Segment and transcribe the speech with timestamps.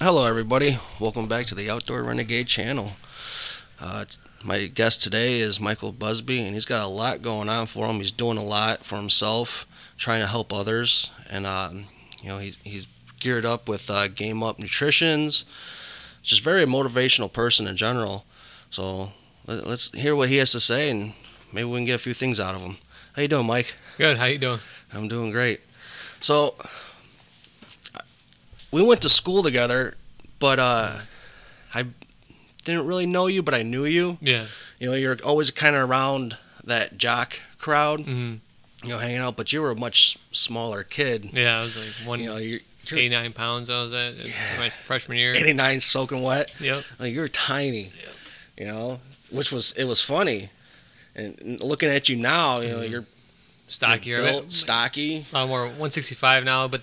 [0.00, 0.78] Hello, everybody.
[1.00, 2.92] Welcome back to the Outdoor Renegade channel.
[3.80, 4.04] Uh,
[4.44, 7.96] my guest today is Michael Busby, and he's got a lot going on for him.
[7.96, 9.66] He's doing a lot for himself,
[9.96, 11.86] trying to help others, and um,
[12.22, 12.86] you know he's he's
[13.18, 15.44] geared up with uh, Game Up Nutritions.
[16.22, 18.24] Just very motivational person in general.
[18.70, 19.10] So
[19.48, 21.12] let, let's hear what he has to say, and
[21.52, 22.76] maybe we can get a few things out of him.
[23.14, 23.74] How you doing, Mike?
[23.96, 24.18] Good.
[24.18, 24.60] How you doing?
[24.94, 25.60] I'm doing great.
[26.20, 26.54] So
[28.70, 29.94] we went to school together,
[30.38, 30.98] but uh,
[31.74, 31.86] I
[32.64, 34.18] didn't really know you, but I knew you.
[34.20, 34.46] Yeah.
[34.78, 38.34] You know, you're always kind of around that jock crowd, hmm
[38.84, 39.36] you know, hanging out.
[39.36, 41.30] But you were a much smaller kid.
[41.32, 41.58] Yeah.
[41.58, 43.68] I was like one You know, you're, you're 89 pounds.
[43.70, 44.32] I was at Yeah.
[44.56, 45.34] my freshman year.
[45.34, 46.52] 89, soaking wet.
[46.60, 46.84] Yep.
[47.00, 47.84] Like you're tiny.
[47.84, 47.92] Yep.
[48.56, 50.50] You know, which was it was funny.
[51.16, 52.90] And looking at you now, you know, Mhm.
[52.90, 53.04] you're,
[53.66, 54.10] Stocky.
[54.10, 55.26] you're built, stocky.
[55.32, 56.82] a lot more 165 now, but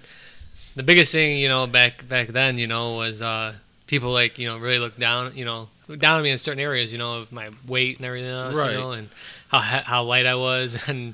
[0.75, 3.53] the biggest thing, you know, back back then, you know, was uh,
[3.87, 6.91] people like you know really look down, you know, down on me in certain areas,
[6.91, 8.71] you know, of my weight and everything else, Right.
[8.73, 9.09] you know, and
[9.49, 11.13] how how light I was, and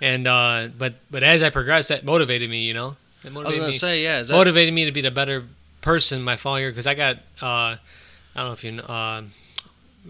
[0.00, 3.56] and uh, but but as I progressed, that motivated me, you know, it I was
[3.56, 3.72] gonna me.
[3.72, 4.22] say, yeah.
[4.22, 5.44] That, motivated me to be the better
[5.80, 7.78] person my following year because I got uh, I
[8.34, 9.22] don't know if you know, uh,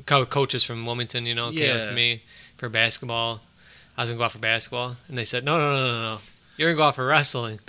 [0.05, 2.23] coaches from Wilmington, you know, came up to me
[2.57, 3.41] for basketball.
[3.97, 6.21] I was gonna go out for basketball, and they said, "No, no, no, no, no,
[6.57, 7.61] you're gonna go out for wrestling."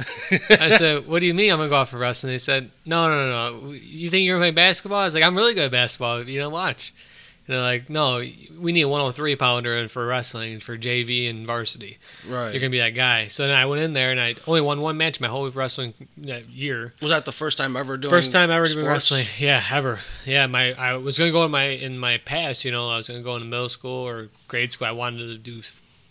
[0.50, 3.08] I said, "What do you mean I'm gonna go out for wrestling?" They said, "No,
[3.10, 3.72] no, no, no.
[3.72, 6.24] You think you're gonna play basketball?" I was like, "I'm really good at basketball.
[6.28, 6.94] You know, watch."
[7.48, 8.22] And they're like, "No,
[8.60, 12.52] we need a 103 pounder for wrestling for JV and varsity." right.
[12.52, 13.28] You're gonna be that guy.
[13.28, 15.94] So then I went in there and I only won one match my whole wrestling
[16.18, 16.94] that year.
[17.02, 18.10] was that the first time ever doing?
[18.10, 18.90] First time ever doing sports?
[18.90, 19.28] wrestling.
[19.38, 20.02] Yeah, ever.
[20.26, 22.66] Yeah, my I was gonna go in my in my past.
[22.66, 24.88] You know, I was gonna go into middle school or grade school.
[24.90, 25.62] I wanted to do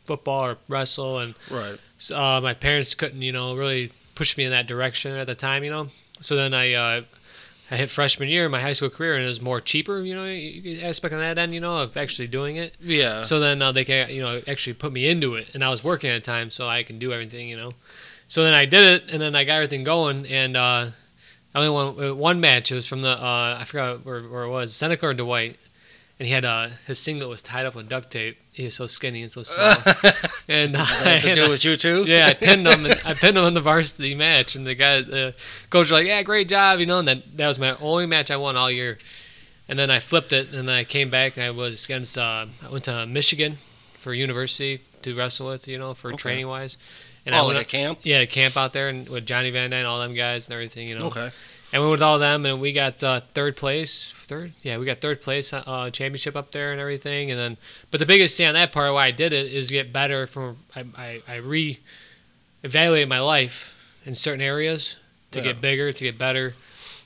[0.06, 1.78] football or wrestle, and Right.
[1.98, 5.34] so, uh, my parents couldn't, you know, really push me in that direction at the
[5.34, 5.64] time.
[5.64, 5.88] You know,
[6.20, 6.72] so then I.
[6.72, 7.02] Uh,
[7.68, 10.14] I hit freshman year in my high school career, and it was more cheaper, you
[10.14, 12.76] know, aspect on that end, you know, of actually doing it.
[12.80, 13.24] Yeah.
[13.24, 15.82] So then uh, they can, you know, actually put me into it, and I was
[15.82, 17.72] working at the time, so I can do everything, you know.
[18.28, 20.90] So then I did it, and then I got everything going, and uh,
[21.56, 22.70] I only won uh, one match.
[22.70, 25.56] It was from the uh, I forgot where, where it was, Seneca or Dwight,
[26.20, 28.38] and he had uh, his singlet was tied up with duct tape.
[28.56, 29.74] He was so skinny and so small,
[30.48, 32.04] and uh, Does to do uh, with you too?
[32.08, 32.86] yeah, I pinned him.
[32.86, 35.34] And I pinned him in the varsity match, and the guy, the
[35.68, 36.98] coach, was like, "Yeah, great job," you know.
[36.98, 38.96] And that that was my only match I won all year.
[39.68, 42.16] And then I flipped it, and I came back, and I was against.
[42.16, 43.58] Uh, I went to Michigan
[43.98, 46.16] for university to wrestle with, you know, for Okay.
[46.16, 46.78] training wise.
[47.26, 47.98] And I oh, went like a camp.
[48.04, 50.88] yeah, to camp out there and with Johnny Van Dyne, all them guys, and everything,
[50.88, 51.08] you know.
[51.08, 51.30] Okay.
[51.72, 54.12] And we went with all them, and we got uh, third place.
[54.12, 57.30] Third, yeah, we got third place uh, championship up there and everything.
[57.30, 57.56] And then,
[57.90, 60.58] but the biggest thing on that part, why I did it, is get better from.
[60.74, 61.78] I I, I re
[62.62, 64.96] evaluate my life in certain areas
[65.32, 65.44] to Yeah.
[65.46, 66.54] get bigger, to get better,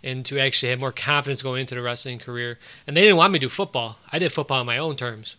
[0.04, 2.58] and to actually have more confidence going into the wrestling career.
[2.86, 3.98] And they didn't want me to do football.
[4.12, 5.36] I did football on my own terms.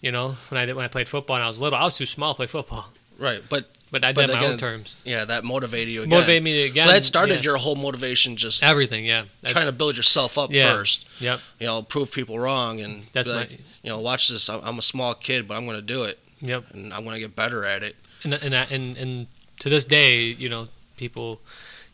[0.00, 1.96] You know, when I did when I played football and I was little, I was
[1.98, 3.42] too small to play football, Right.
[3.48, 4.96] But but I But did my again, own terms.
[5.04, 6.10] yeah, that motivated you again.
[6.10, 6.86] Motivated me again.
[6.86, 7.42] so that started yeah.
[7.42, 9.04] your whole motivation, just everything.
[9.04, 10.72] Yeah, trying to build yourself up Yeah.
[10.72, 11.06] first.
[11.20, 11.40] Yep.
[11.58, 13.50] You know, prove people wrong, and That's be my like,
[13.82, 14.48] you know, watch this.
[14.48, 16.64] I'm I'm a small kid, but I'm going to do it, yep.
[16.72, 17.96] and I'm going to get better at it.
[18.24, 19.26] and and I- and and
[19.60, 21.40] to this day, you know, people,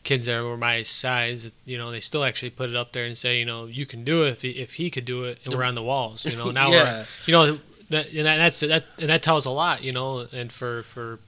[0.03, 3.17] kids that were my size, you know, they still actually put it up there and
[3.17, 5.53] say, you know, you can do it if he, if he could do it, and
[5.53, 6.49] we're on the walls, you know.
[6.61, 6.83] Now Yeah.
[6.83, 7.59] we're, you know,
[7.89, 11.19] that, and that's that and that tells a lot, you know, and for for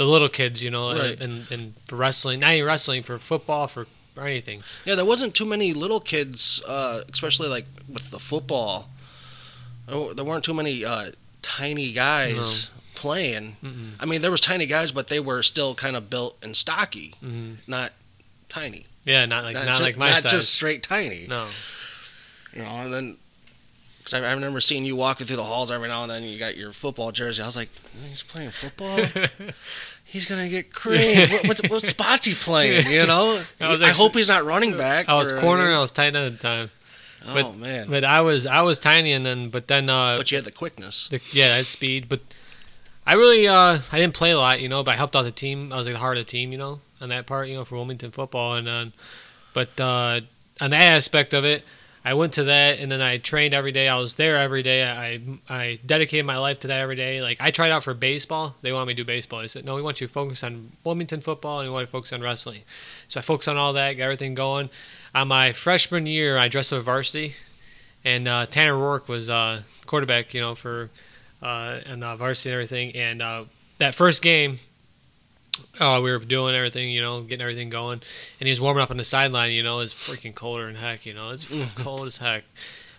[0.00, 1.20] the little kids, you know, Right.
[1.20, 4.62] and, and for wrestling, not even wrestling, for football, for or anything.
[4.86, 8.88] Yeah, there wasn't too many little kids, uh, especially like with the football.
[9.86, 11.10] There weren't too many uh,
[11.42, 13.56] tiny guys playing.
[13.62, 13.90] Mm-mm.
[14.00, 17.14] I mean, there was tiny guys, but they were still kind of built and stocky,
[17.20, 17.92] hmm not
[18.48, 18.86] tiny.
[19.04, 20.32] Yeah, not like not, ju- like my not size.
[20.32, 21.26] just straight tiny.
[21.28, 21.46] no.
[22.54, 23.16] You know, and then
[24.00, 26.22] because I, I remember seeing you walking through the halls every now and then.
[26.24, 27.42] You got your football jersey.
[27.42, 27.68] I was like,
[28.08, 28.98] he's playing football.
[30.04, 31.30] he's gonna get creamed.
[31.30, 32.86] what, what, what spot's he playing?
[32.86, 35.08] You know, I was I hope he's not running back.
[35.08, 36.70] I was or- corner and I was tight end at the time,
[37.28, 40.36] Oh man, but I was I was tiny and then but then uh, but you
[40.36, 41.08] had the quickness.
[41.08, 42.08] The, yeah, that speed.
[42.08, 42.20] But
[43.06, 44.82] I really, uh, I didn't play a lot, you know.
[44.82, 45.72] But I helped out the team.
[45.72, 47.64] I was like the heart of the team, you know, on that part, you know,
[47.64, 48.54] for Wilmington football.
[48.54, 48.86] And uh,
[49.52, 50.20] but uh,
[50.60, 51.64] on that aspect of it,
[52.02, 53.86] I went to that, and then I trained every day.
[53.86, 54.84] I was there every day.
[54.84, 57.20] I I dedicated my life to that every day.
[57.20, 58.54] Like I tried out for baseball.
[58.62, 59.40] They wanted me to do baseball.
[59.40, 61.86] I said, no, we want you to focus on Wilmington football, and we want you
[61.86, 62.62] to focus on wrestling.
[63.08, 64.70] So I focused on all that, got everything going.
[65.14, 67.34] On my freshman year, I dressed up varsity,
[68.02, 70.88] and uh, Tanner Rourke was uh, quarterback, you know, for
[71.42, 72.96] uh, and uh, varsity and everything.
[72.96, 73.44] And uh,
[73.78, 74.58] that first game,
[75.78, 78.00] uh, we were doing everything, you know, getting everything going,
[78.40, 79.52] and he was warming up on the sideline.
[79.52, 81.06] You know, it's freaking colder than heck.
[81.06, 81.46] You know, it's
[81.76, 82.44] cold as heck.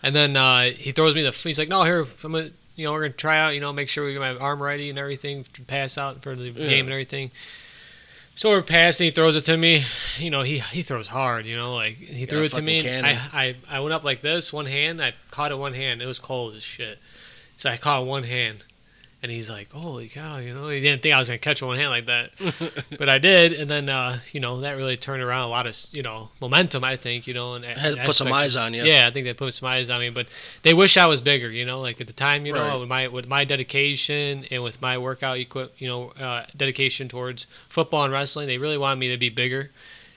[0.03, 1.31] And then uh, he throws me the.
[1.31, 3.53] He's like, "No, here, I'm gonna, you know, we're gonna try out.
[3.53, 6.35] You know, make sure we get my arm ready and everything to pass out for
[6.35, 6.67] the Yeah.
[6.69, 7.31] game and everything."
[8.33, 9.05] So we're passing.
[9.05, 9.83] He throws it to me.
[10.17, 11.45] You know, he he throws hard.
[11.45, 12.87] You know, like he threw it to me.
[12.89, 15.01] I, I I went up like this, one hand.
[15.03, 16.01] I caught it one hand.
[16.01, 16.97] It was cold as shit.
[17.57, 18.63] So I caught one hand.
[19.23, 21.77] And he's like, "Holy cow!" You know, he didn't think I was gonna catch one
[21.77, 22.31] hand like that,
[22.97, 23.53] but I did.
[23.53, 26.83] And then, uh, you know, that really turned around a lot of, you know, momentum.
[26.83, 28.81] I think, you know, and to put some eyes on you.
[28.83, 30.25] Yeah, I think they put some eyes on me, but
[30.63, 31.51] they wish I was bigger.
[31.51, 34.81] You know, like at the time, you know, with my with my dedication and with
[34.81, 39.09] my workout equip, you know, uh, dedication towards football and wrestling, they really wanted me
[39.09, 39.69] to be bigger.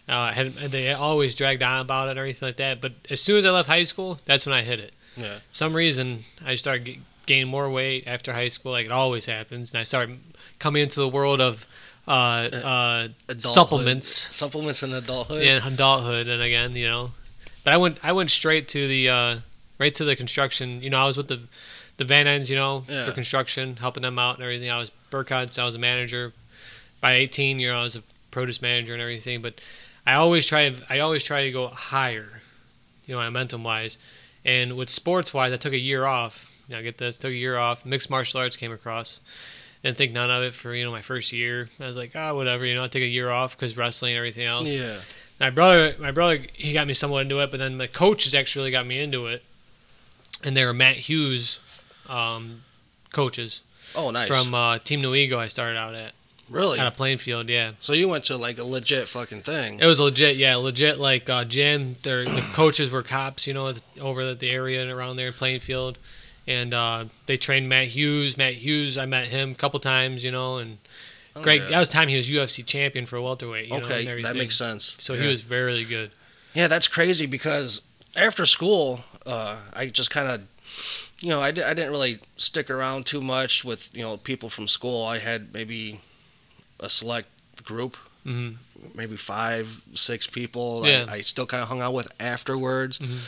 [0.09, 2.81] Uh, had, they always dragged on about it and everything like that.
[2.81, 5.39] But as soon as I left high school, that's when I hit it Yeah.
[5.53, 9.73] some reason I started g- gaining more weight after high school, like it always happens,
[9.75, 10.19] and I started
[10.59, 11.67] coming into the world of
[12.07, 15.43] uh, uh, supplements Supplements in adulthood.
[15.43, 17.13] in adulthood, and again, you know,
[17.65, 19.37] but I went I went straight to the uh,
[19.79, 20.83] right to the construction.
[20.83, 21.41] You know, I was with the
[21.97, 23.07] the Van Ends, you know, Yeah.
[23.07, 24.69] for construction, helping them out and everything.
[24.71, 26.33] I was Burkhardt, so I was a manager.
[27.01, 29.41] By 18, you know, I was a produce manager and everything.
[29.43, 29.61] But
[30.07, 32.41] I always try I always try to go higher,
[33.07, 33.97] you know, momentum wise.
[34.45, 36.51] And with sports wise, I took a year off.
[36.69, 37.85] You know, get this, took a year off.
[37.85, 39.21] Mixed martial arts came across.
[39.83, 41.69] Didn't think none of it for you know my first year.
[41.79, 42.65] I was like, ah, whatever.
[42.65, 44.71] You know, I'll take a year off because wrestling and everything else.
[44.71, 44.97] Yeah.
[45.41, 48.71] My brother, my brother, he got me somewhat into it, but then the coaches actually
[48.71, 49.43] got me into it,
[50.43, 51.59] and they were Matt Hughes,
[52.09, 52.63] um,
[53.13, 53.61] coaches
[53.97, 54.29] Oh, nice.
[54.29, 55.39] from uh, Team New Ego.
[55.39, 56.13] I started out at
[56.49, 56.79] really?
[56.79, 57.73] at a Plainfield, yeah.
[57.81, 59.81] So you went to like a legit fucking thing.
[59.81, 60.99] It was legit, yeah, legit.
[60.99, 64.91] Like uh, gym, their the coaches were cops, you know, over at the area and
[64.91, 65.99] around there, Plainfield,
[66.47, 68.37] and uh, they trained Matt Hughes.
[68.37, 70.79] Matt Hughes, I met him a couple times, you know, and
[71.37, 71.63] Oh, great.
[71.63, 71.71] yeah.
[71.71, 73.65] That was the time he was UFC champion for welterweight.
[73.67, 74.95] You know, and okay, that makes sense.
[75.01, 75.23] So yeah.
[75.23, 76.13] he was very good.
[76.55, 77.83] Yeah, that's crazy because
[78.15, 80.43] after school, uh, I just kind of,
[81.21, 84.49] you know, I, di- I didn't really stick around too much with, you know, people
[84.49, 85.05] from school.
[85.05, 85.99] I had maybe
[86.79, 87.29] a select
[87.65, 88.51] group, hmm
[88.95, 91.07] maybe five, six people Yeah.
[91.09, 92.99] I, I still kind of hung out with afterwards.
[92.99, 93.19] Mhm.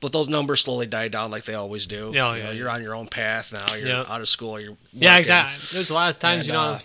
[0.00, 2.12] But those numbers slowly die down like they always do.
[2.14, 2.52] Yeah, you know, yeah.
[2.52, 3.74] You're on your own path now.
[3.74, 4.04] You're Yeah.
[4.08, 4.60] out of school.
[4.60, 5.66] You're Yeah, exactly.
[5.72, 6.78] There's a lot of times, And, you know, uh,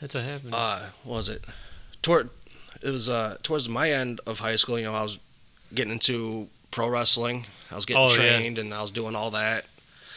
[0.00, 0.52] that's what happens.
[0.52, 1.42] uh, what was it?
[2.02, 2.28] Toward
[2.82, 4.78] it was uh, towards my end of high school.
[4.78, 5.18] You know, I was
[5.74, 7.46] getting into pro wrestling.
[7.70, 8.14] I was getting Oh, yeah.
[8.38, 9.64] trained, and I was doing all that.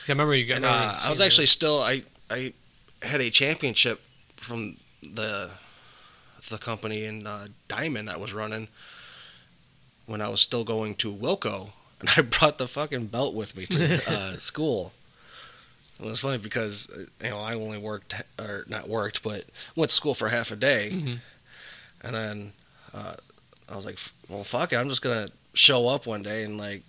[0.07, 0.55] I remember you got.
[0.57, 1.25] And uh, I was that.
[1.25, 2.53] actually still I I
[3.01, 4.01] had a championship
[4.35, 5.51] from the
[6.49, 8.67] the company in uh, Diamond that was running
[10.05, 11.71] when I was still going to Wilco,
[12.03, 14.93] and I brought the fucking belt with me to uh, school.
[15.99, 19.45] It was funny because uh, you know I only worked or not worked, but
[19.75, 21.19] went to school for half a day, Mhm.
[22.03, 22.53] and then
[22.93, 23.13] uh,
[23.69, 23.97] I was like,
[24.27, 26.83] well, fuck it, I'm just gonna show up one day and like.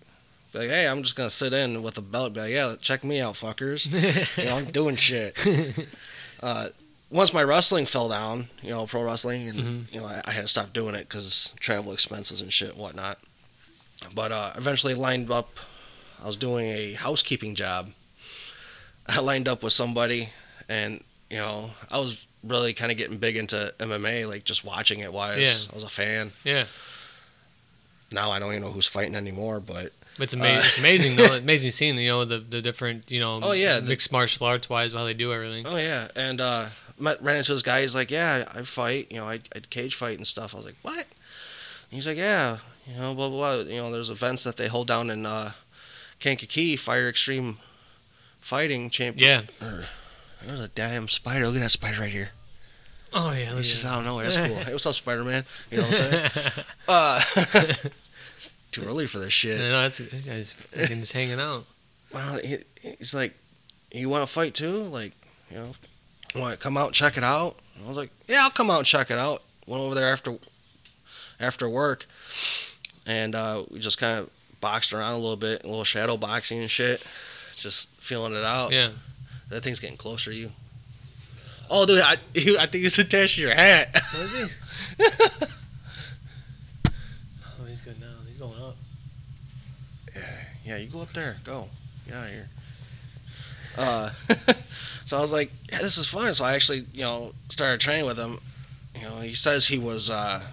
[0.52, 2.32] Be like, hey, I'm just gonna sit in with a belt.
[2.32, 3.90] Be like, yeah, check me out, fuckers.
[4.38, 5.36] You know, I'm doing shit.
[6.40, 6.68] Uh,
[7.10, 9.92] once my wrestling fell down, you know, pro wrestling, and Mhm.
[9.94, 12.78] you know, I, I had to stop doing it because travel expenses and shit and
[12.78, 13.18] whatnot.
[14.14, 15.50] But uh, eventually lined up.
[16.22, 17.90] I was doing a housekeeping job.
[19.06, 20.30] I lined up with somebody,
[20.68, 25.00] and you know, I was really kind of getting big into MMA, like just watching
[25.00, 25.12] it.
[25.12, 25.72] Wise, Yeah.
[25.72, 26.32] I was a fan.
[26.44, 26.64] yeah,
[28.12, 30.56] Now I don't even know who's fighting anymore, but it's amazing.
[30.58, 31.34] Uh, it's amazing though.
[31.36, 34.68] Amazing seeing you know the the different you know Oh, yeah, the- mixed martial arts
[34.70, 35.66] wise how they do everything.
[35.66, 36.66] Oh yeah, and uh,
[36.98, 37.80] met ran into this guy.
[37.82, 39.08] He's like, "Yeah, I fight.
[39.10, 41.06] You know, I I cage fight and stuff." I was like, "What?" And
[41.90, 43.72] he's like, "Yeah, you know, blah blah blah.
[43.72, 45.52] You know, there's events that they hold down in uh,
[46.20, 47.58] Kankakee, Fire Extreme
[48.40, 49.44] Fighting Champion.
[49.60, 49.66] Yeah.
[49.66, 49.84] Or,
[50.46, 51.46] there's a damn spider.
[51.46, 52.30] Look at that spider right here.
[53.14, 53.56] Oh yeah.
[53.56, 54.28] It's just out of nowhere.
[54.28, 54.56] That's cool.
[54.64, 55.44] Hey, what's up, Spider Man?
[55.70, 56.52] You know what I'm saying?
[56.88, 59.58] uh, it's too early for this shit.
[59.58, 61.64] no, that's that guy's just hanging out.
[62.12, 63.34] well, he, he's like,
[63.92, 64.82] you want to fight too?
[64.82, 65.12] Like,
[65.50, 65.70] you know,
[66.34, 67.56] want to come out and check it out?
[67.82, 69.42] I was like, yeah, I'll come out and check it out.
[69.66, 70.36] Went over there after
[71.38, 72.06] after work,
[73.06, 74.30] and uh, we just kind of
[74.60, 77.06] boxed around a little bit, a little shadow boxing and shit,
[77.56, 78.72] just feeling it out.
[78.72, 78.90] Yeah.
[79.50, 80.52] That thing's getting closer to you.
[81.70, 83.94] Oh, dude, I, he, I think it's attached to your hat.
[84.14, 84.44] Was he?
[86.88, 88.06] oh, he's good now.
[88.26, 88.76] He's going up.
[90.64, 91.36] yeah, you go up there.
[91.44, 91.68] Go.
[92.06, 92.48] Get out of here.
[93.76, 94.10] Uh,
[95.04, 96.32] so I was like, yeah, this is fun.
[96.32, 98.38] So I actually, you know, started training with him.
[98.94, 100.44] You know, he says he was, uh,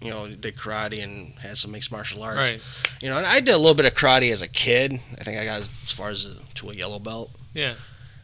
[0.00, 2.38] you know, did karate and had some mixed martial arts.
[2.38, 2.60] Right.
[3.00, 5.00] You know, and I did a little bit of karate as a kid.
[5.18, 7.30] I think I got as far as to a yellow belt.
[7.54, 7.74] Yeah.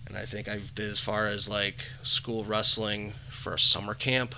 [0.06, 4.34] And I think I did as far as like school wrestling for a summer camp.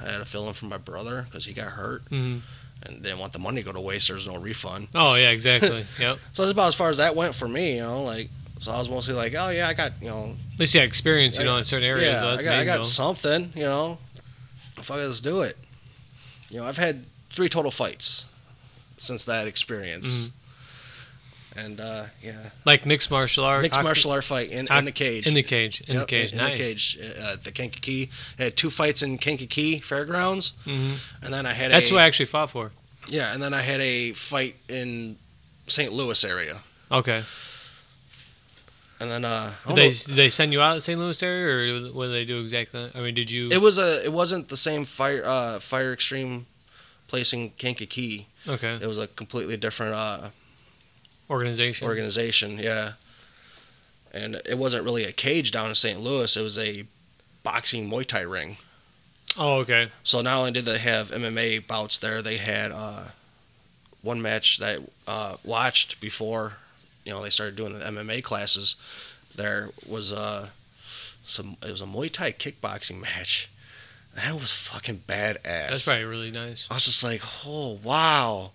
[0.00, 2.38] I had a fill in for my brother because he got hurt hmm
[2.84, 4.08] and didn't want the money to go to waste.
[4.08, 4.88] There's no refund.
[4.94, 5.86] Oh yeah, exactly.
[6.00, 6.18] yep.
[6.32, 7.76] So that's about as far as that went for me.
[7.76, 10.60] You know, like so I was mostly like, oh yeah, I got you know, At
[10.60, 12.14] least you had experience, you know, in certain areas.
[12.14, 13.52] yeah, so I got, I got something.
[13.54, 13.98] You know,
[14.76, 15.56] fuck it, let's do it.
[16.52, 18.26] You know, I've had three total fights
[18.98, 20.30] since that experience.
[21.56, 25.26] And uh, yeah, like mixed martial art, mixed martial art fight in, in the cage.
[25.26, 26.32] in the cage, in the cage.
[26.32, 26.56] In nice.
[26.58, 26.98] the cage.
[27.20, 28.10] Uh, the Kankakee.
[28.38, 30.92] I had two fights in Kankakee Fairgrounds, hmm
[31.22, 32.70] and then I had That's a, what I actually fought for.
[33.08, 35.16] yeah, and then I had a fight in
[35.66, 35.92] St.
[35.92, 37.22] Louis area, Okay.
[39.02, 40.98] And then uh, Did they did they send you out to St.
[40.98, 42.90] Louis area, or what did they do exactly?
[42.94, 43.48] I mean, did you?
[43.50, 46.46] it was a it wasn't the same fire uh, fire extreme
[47.08, 48.26] place in Kankakee.
[48.48, 48.78] okay.
[48.80, 50.28] It was a completely different uh,
[51.28, 51.86] Organization.
[51.88, 52.58] organization.
[52.58, 52.92] Yeah,
[54.12, 56.00] and it wasn't really a cage down in St.
[56.00, 56.36] Louis.
[56.36, 56.84] It was a
[57.42, 58.56] boxing Muay Thai ring.
[59.36, 59.90] oh, okay.
[60.04, 63.04] So not only did they have MMA bouts there, they had uh,
[64.02, 66.58] one match that I uh, watched before,
[67.04, 68.76] you know, they started doing the MMA classes.
[69.34, 70.48] There was uh,
[71.24, 71.56] some.
[71.62, 73.48] It was a Muay Thai kickboxing match.
[74.14, 75.42] That was fucking badass.
[75.42, 76.68] That's probably really nice.
[76.70, 78.50] I was just like, oh wow,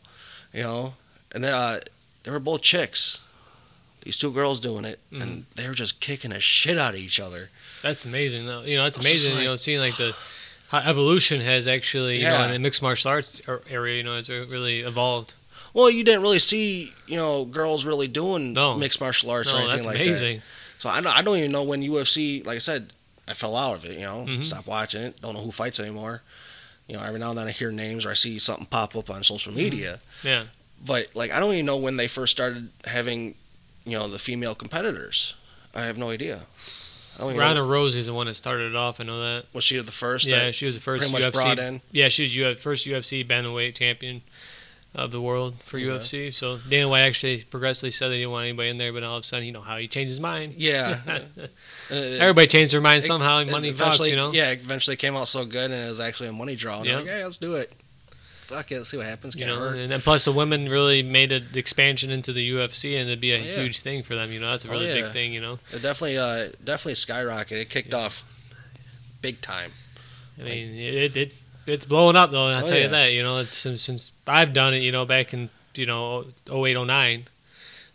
[0.54, 0.94] you know.
[1.34, 1.80] And then uh,
[2.24, 3.20] they were both chicks.
[4.01, 5.22] These two girls doing it, Mm-hmm.
[5.22, 7.50] and they were just kicking the shit out of each other.
[7.84, 8.62] That's amazing, though.
[8.62, 9.44] You know, that's I was just amazing.
[9.44, 10.16] you know, seeing like the
[10.70, 12.46] how evolution has actually, you know, Yeah.
[12.48, 15.34] in the mixed martial arts area, you know, has really evolved.
[15.77, 18.75] Well, you didn't really see, you know, girls really doing No.
[18.75, 20.38] mixed martial arts or anything that's like amazing.
[20.39, 20.43] that.
[20.79, 22.91] So I don't, I don't even know when UFC, like I said,
[23.27, 23.91] I fell out of it.
[23.93, 24.43] You know, Mhm.
[24.43, 25.22] stopped watching it.
[25.22, 26.24] Don't know who fights anymore.
[26.88, 29.10] You know, every now and then I hear names or I see something pop up
[29.12, 30.00] on social media.
[30.22, 30.27] Mm-hmm.
[30.27, 30.43] Yeah.
[30.84, 33.36] But like, I don't even know when they first started having,
[33.86, 35.36] you know, the female competitors.
[35.75, 36.41] I have no idea.
[37.17, 37.62] I don't even Ronda.
[37.62, 39.00] Rousey's the one that started it off.
[39.00, 39.46] I know that.
[39.53, 40.25] Was she the first?
[40.25, 41.31] yeah, that she was the first pretty much UFC.
[41.34, 41.81] brought in.
[41.91, 44.22] Yeah, she was U- first UFC bantamweight champion
[44.96, 45.94] of the world for Yeah.
[46.00, 46.34] UFC.
[46.34, 49.24] So Dana White actually progressively said they didn't want anybody in there, but all of
[49.24, 50.56] a sudden, you know how he changed his mind.
[50.58, 51.00] Yeah.
[51.89, 53.38] Uh, Everybody changed their mind somehow.
[53.38, 54.34] it money talks, you know.
[54.34, 56.79] Yeah, eventually came out so good, and it was actually a money draw.
[56.79, 56.98] And Yeah.
[56.98, 57.72] Like, hey, let's do it.
[58.41, 59.36] Fuck it, let's see what happens.
[59.36, 59.77] You Can't know, hurt.
[59.77, 63.39] and plus the women really made an expansion into the UFC, and it'd be a
[63.39, 63.62] Oh, yeah.
[63.62, 64.32] huge thing for them.
[64.34, 64.96] You know, that's a Oh, really yeah.
[65.03, 65.32] big thing.
[65.34, 67.62] You know, It definitely, uh, definitely skyrocketed.
[67.62, 68.25] It kicked off
[69.22, 69.72] big time.
[70.39, 71.34] I mean, it, it
[71.68, 72.48] it's blowing up though.
[72.48, 72.84] I'll Oh, tell yeah.
[72.84, 73.12] you that.
[73.14, 74.80] You know, it's since, since I've done it.
[74.84, 77.26] You know, back in you know 08, 09,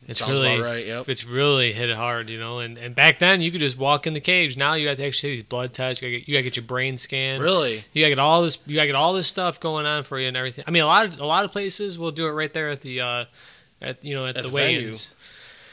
[0.08, 0.84] it's Sounds really right.
[0.86, 1.08] Yep.
[1.08, 2.28] it's really hit it hard.
[2.28, 4.56] You know, and, and back then you could just walk in the cage.
[4.56, 6.02] Now you have to actually these blood tests.
[6.02, 7.42] You gotta get, you gotta get your brain scanned.
[7.42, 7.84] Really?
[7.92, 8.58] You gotta get all this.
[8.66, 10.64] You gotta get all this stuff going on for you and everything.
[10.66, 12.80] I mean, a lot of a lot of places will do it right there at
[12.82, 13.24] the, uh,
[13.80, 15.10] at you know, at, At the, the weigh-ins.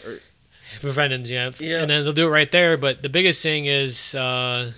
[0.05, 0.19] Or-
[0.79, 1.49] For veterans, yeah.
[1.59, 1.81] Yeah.
[1.81, 2.77] And then they'll do it right there.
[2.77, 4.71] But the biggest thing is, uh,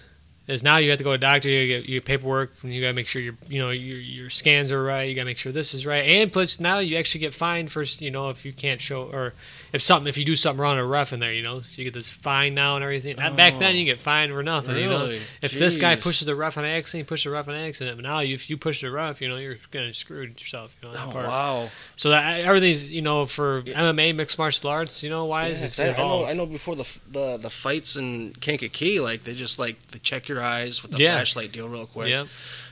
[0.51, 1.49] is now you have to go to a doctor.
[1.49, 4.71] You get your paperwork, and you gotta make sure your, you know, your your scans
[4.71, 5.03] are right.
[5.09, 6.07] You gotta make sure this is right.
[6.07, 9.33] And plus, now you actually get fined for, you know, if you can't show or
[9.73, 11.79] if something, if you do something wrong to a ref in there, you know, so
[11.81, 13.15] you get this fine now and everything.
[13.15, 13.69] Back then, Oh.
[13.69, 14.75] you get fined for nothing.
[14.77, 15.21] You know, Really?
[15.41, 17.97] if this guy pushes the ref on accident, he pushes the ref on accident.
[17.97, 20.75] But now, if you push the ref, you know you're gonna screw yourself.
[20.81, 21.25] You know Oh part.
[21.27, 21.69] wow.
[21.95, 25.03] So that everything's you know for MMA mixed martial arts.
[25.03, 26.25] You know why is Yeah, it's I, I know.
[26.25, 26.45] I know.
[26.45, 30.81] Before the the the fights in Kankakee, like they just like they check your eyes
[30.81, 31.11] with the Yeah.
[31.11, 32.09] flashlight deal real quick.
[32.09, 32.27] Yep.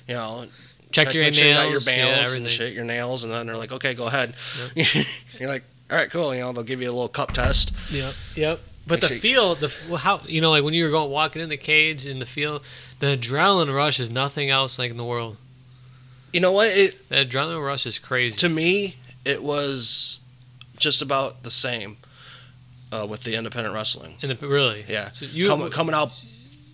[0.08, 0.48] You know,
[0.92, 3.46] Check, your make nails, sure got your yeah, balance and shit, your nails, and then
[3.46, 4.34] they're like, okay, go ahead.
[5.40, 6.34] You're like, all right, cool.
[6.34, 7.74] You know, they'll give you a little cup test.
[7.92, 8.14] Yep.
[8.36, 8.60] Yep.
[8.88, 11.44] But Make the sure feel, the how you know, like when you were going walking
[11.44, 12.64] in the cage in the field,
[13.00, 15.38] the adrenaline rush is nothing else like in the world.
[16.34, 16.70] You know what?
[16.70, 18.36] It The adrenaline rush is crazy.
[18.38, 20.20] to me, it was
[20.78, 21.98] just about the same
[22.92, 24.16] uh, with the independent wrestling.
[24.24, 26.20] and the, really, Yeah, So you coming out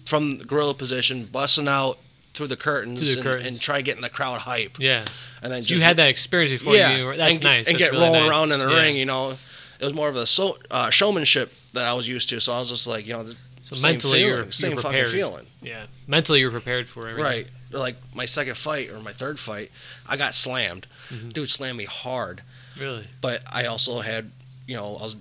[0.05, 1.97] from the gorilla position, busting out
[2.33, 3.47] through the curtains, the and, curtains.
[3.47, 5.05] and try getting the crowd hype, yeah.
[5.41, 6.75] and then So just you had that experience before.
[6.75, 7.67] yeah, you, that's and, nice.
[7.67, 8.29] and That's get really rolling nice.
[8.29, 8.81] around in the Yeah.
[8.81, 8.97] ring.
[8.97, 9.31] You know,
[9.79, 12.39] it was more of a so, uh, showmanship that I was used to.
[12.41, 14.81] So I was just like, you know, the So same mentally, feeling, you're, same you're
[14.81, 15.45] fucking feeling.
[15.62, 17.24] Yeah, mentally you're prepared for everything.
[17.24, 17.47] Right.
[17.71, 19.71] Like my second fight or my third fight,
[20.07, 20.88] I got slammed.
[21.09, 21.33] Mhm.
[21.33, 22.41] Dude slammed me hard.
[22.77, 23.07] Really.
[23.21, 24.31] But I also had,
[24.67, 25.15] you know, I was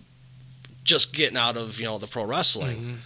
[0.85, 2.77] just getting out of, you know, the pro wrestling.
[2.77, 2.97] Mhm.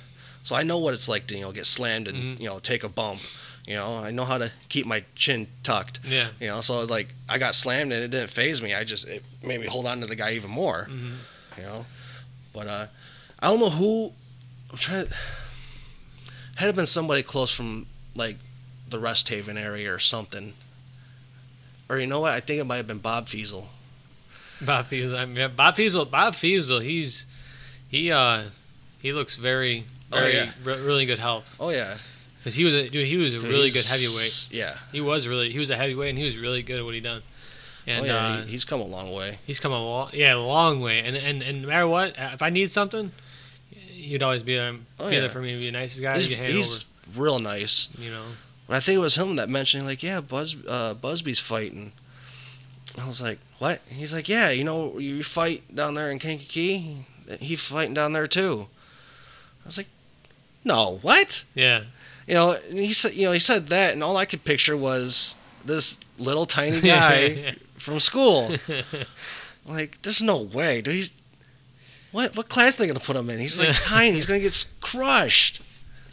[0.48, 2.40] So I know what it's like to, you know, get slammed and, Mhm.
[2.40, 3.20] you know, take a bump.
[3.66, 6.00] You know, I know how to keep my chin tucked.
[6.02, 6.28] Yeah.
[6.40, 8.72] You know, so like I got slammed and it didn't phase me.
[8.72, 10.84] I just it made me hold on to the guy even more.
[10.84, 11.16] hmm
[11.58, 11.86] You know,
[12.54, 12.86] but uh,
[13.40, 14.14] I don't know who.
[14.72, 15.14] I'm trying to.
[16.56, 18.38] Had it been somebody close from like
[18.88, 20.54] the Rest Haven area or something.
[21.90, 22.32] Or you know what?
[22.32, 23.66] I think it might have been Bob Fiesel.
[24.62, 25.18] Bob Fiesel.
[25.18, 26.10] I mean, Bob Fiesel.
[26.10, 26.82] Bob Fiesel.
[26.82, 27.26] He's
[27.90, 28.44] he uh
[29.02, 30.50] he looks very Oh, yeah.
[30.64, 31.56] re- really good health.
[31.60, 31.96] Oh yeah,
[32.38, 33.06] because he was a dude.
[33.06, 34.48] He was a Dude, really good heavyweight.
[34.50, 34.76] Yeah.
[34.92, 37.00] He was really he was a heavyweight, and he was really good at what he
[37.00, 37.22] done.
[37.86, 39.38] And oh, yeah, uh, he- he's come a long way.
[39.46, 41.00] he's come a long, yeah, a long way.
[41.00, 43.12] And and and no matter what, if I need something,
[43.70, 45.20] he'd always be there, Oh, be yeah.
[45.22, 45.54] there for me.
[45.56, 46.84] Be the nicest guy He's, he's
[47.16, 47.88] real nice.
[47.98, 48.24] You know.
[48.66, 51.92] But I think it was him that mentioned, like, yeah, Buzz, uh, Busby's fighting.
[53.00, 53.80] I was like, what?
[53.88, 57.06] He's like, yeah, you know, you fight down there in Kankakee.
[57.40, 58.68] He's fighting down there too.
[59.64, 59.88] I was like,
[60.68, 61.44] no, what?
[61.54, 61.84] Yeah.
[62.26, 64.76] You know, and he said, you know, he said that, and all I could picture
[64.76, 65.34] was
[65.64, 68.54] this little tiny guy from school.
[69.68, 70.94] Like, there's no way, dude.
[70.94, 71.12] He's
[72.10, 72.34] what?
[72.36, 73.38] What class are they gonna put him in?
[73.38, 74.12] He's like tiny.
[74.12, 75.60] He's gonna get crushed.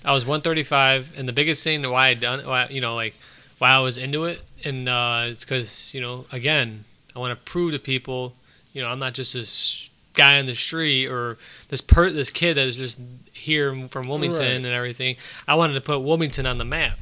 [0.03, 3.15] I was 135, and the biggest thing why I done, why you know, like
[3.57, 6.83] why I was into it, and uh, it's because you know, again,
[7.15, 8.33] I want to prove to people,
[8.73, 11.37] you know, I'm not just this guy on the street or
[11.69, 12.99] this per this kid that is just
[13.45, 14.51] here from Wilmington Right.
[14.55, 15.15] and everything.
[15.47, 16.99] I wanted to put Wilmington on the map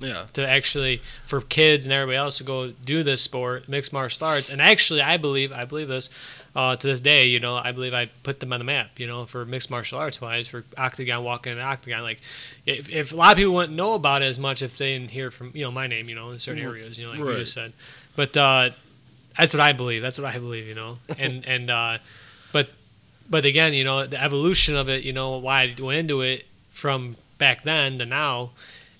[0.00, 0.24] Yeah.
[0.32, 4.48] to actually for kids and everybody else to go do this sport, mixed martial arts.
[4.50, 6.10] And actually, I believe I believe this
[6.56, 7.26] uh, to this day.
[7.26, 8.98] You know, I believe I put them on the map.
[8.98, 12.02] You know, for mixed martial arts wise, for octagon walking and octagon.
[12.02, 12.20] Like,
[12.66, 15.12] if, if a lot of people wouldn't know about it as much if they didn't
[15.12, 16.08] hear from you know my name.
[16.08, 16.98] You know, in certain areas.
[16.98, 17.72] You know, like you just said.
[18.16, 18.70] But uh,
[19.38, 20.02] that's what I believe.
[20.02, 20.66] That's what I believe.
[20.66, 21.98] You know, and and uh,
[23.28, 25.04] but again, you know, the evolution of it.
[25.04, 28.50] You know, why I went into it from back then to now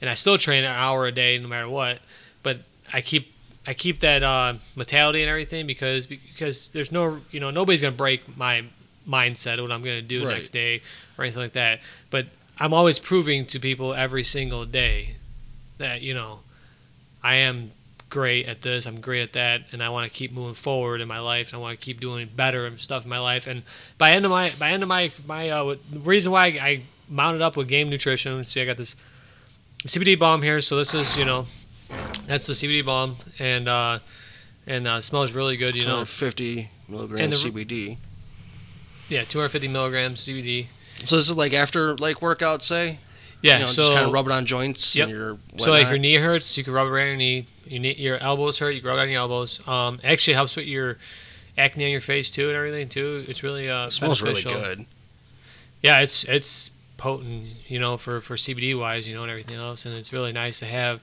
[0.00, 2.00] and I still train an hour a day no matter what.
[2.42, 2.58] But
[2.92, 3.32] I keep
[3.66, 7.92] I keep that uh, mentality and everything because because there's no you know nobody's gonna
[7.96, 8.64] break my
[9.08, 10.34] mindset of what I'm gonna do Right.
[10.36, 10.82] next day
[11.18, 11.80] or anything like that.
[12.10, 12.26] But
[12.58, 15.16] I'm always proving to people every single day
[15.78, 16.40] that you know
[17.22, 17.70] I am
[18.12, 21.08] great at this, I'm great at that, and I want to keep moving forward in
[21.08, 21.48] my life.
[21.52, 23.46] And I want to keep doing better and stuff in my life.
[23.46, 23.62] And
[23.96, 27.40] by end of my by end of my my uh, reason why I, I mounted
[27.42, 28.44] up with Game Nutrition.
[28.44, 28.94] See, I got this
[29.86, 30.60] CBD balm here.
[30.60, 31.46] So this is you know
[32.26, 33.98] that's the CBD balm, and uh,
[34.66, 35.74] and uh, it smells really good.
[35.74, 37.96] You know, 50 milligram And the- CBD.
[39.08, 40.66] yeah, 250 milligrams CBD.
[41.04, 42.98] So this is like after like workout, say.
[43.42, 44.94] Yeah, You know, so just kind of rub it on joints.
[44.96, 45.08] Yep.
[45.08, 47.16] And your So like if your knee hurts, you can rub it right on your
[47.16, 47.46] knee.
[47.66, 49.66] Your, knee, your elbows hurt, you can rub it on your elbows.
[49.66, 50.98] Um, it actually helps with your
[51.58, 53.24] acne on your face too and everything too.
[53.28, 54.86] It's really uh, It smells really good.
[55.82, 59.84] Yeah, it's it's potent, you know, for for CBD wise, you know, and everything else,
[59.84, 61.00] and it's really nice to have.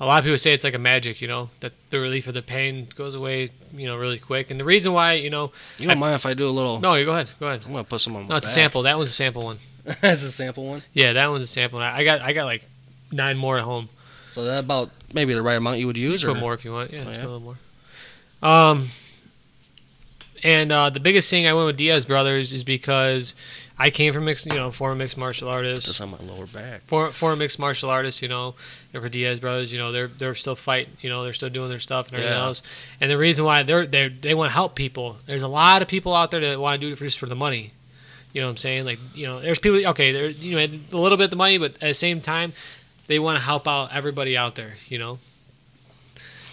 [0.00, 2.34] A lot of people say it's like a magic, you know, that the relief of
[2.34, 4.48] the pain goes away, you know, really quick.
[4.48, 6.78] And the reason why, you know, You don't I- mind if I do a little?
[6.80, 7.62] no, you go ahead, go ahead.
[7.66, 8.82] I'm gonna put some on my No, it's a sample.
[8.82, 9.58] That was a sample one.
[10.00, 10.82] That's a sample one.
[10.92, 11.78] Yeah, that one's a sample.
[11.78, 12.64] I I got I got like
[13.12, 13.88] nine more at home.
[14.34, 16.72] So that about maybe the right amount you would use, Put or more if you
[16.72, 16.92] want.
[16.92, 17.16] Yeah, Oh, yeah?
[17.18, 17.58] a little more.
[18.42, 18.86] Um,
[20.44, 23.34] and uh, the biggest thing I went with Diaz Brothers is because
[23.76, 26.82] I came from mixed, you know, former mixed martial artist, just on my lower back.
[26.82, 28.54] former, former mixed martial artists, you know,
[28.94, 31.70] and for Diaz Brothers, you know, they're they're still fighting, you know, they're still doing
[31.70, 32.44] their stuff and everything Yeah.
[32.44, 32.62] else.
[33.00, 35.16] And the reason why they're they they want to help people.
[35.26, 37.26] There's a lot of people out there that want to do it for just for
[37.26, 37.72] the money.
[38.32, 38.84] You know what I'm saying?
[38.84, 39.84] Like, you know, there's people.
[39.88, 42.52] Okay, they're you know a little bit of the money, but at the same time,
[43.06, 44.74] they want to help out everybody out there.
[44.88, 45.18] You know.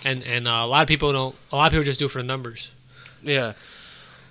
[0.04, 1.36] And and uh, a lot of people don't.
[1.52, 2.72] A lot of people just do it for the numbers.
[3.22, 3.54] Yeah.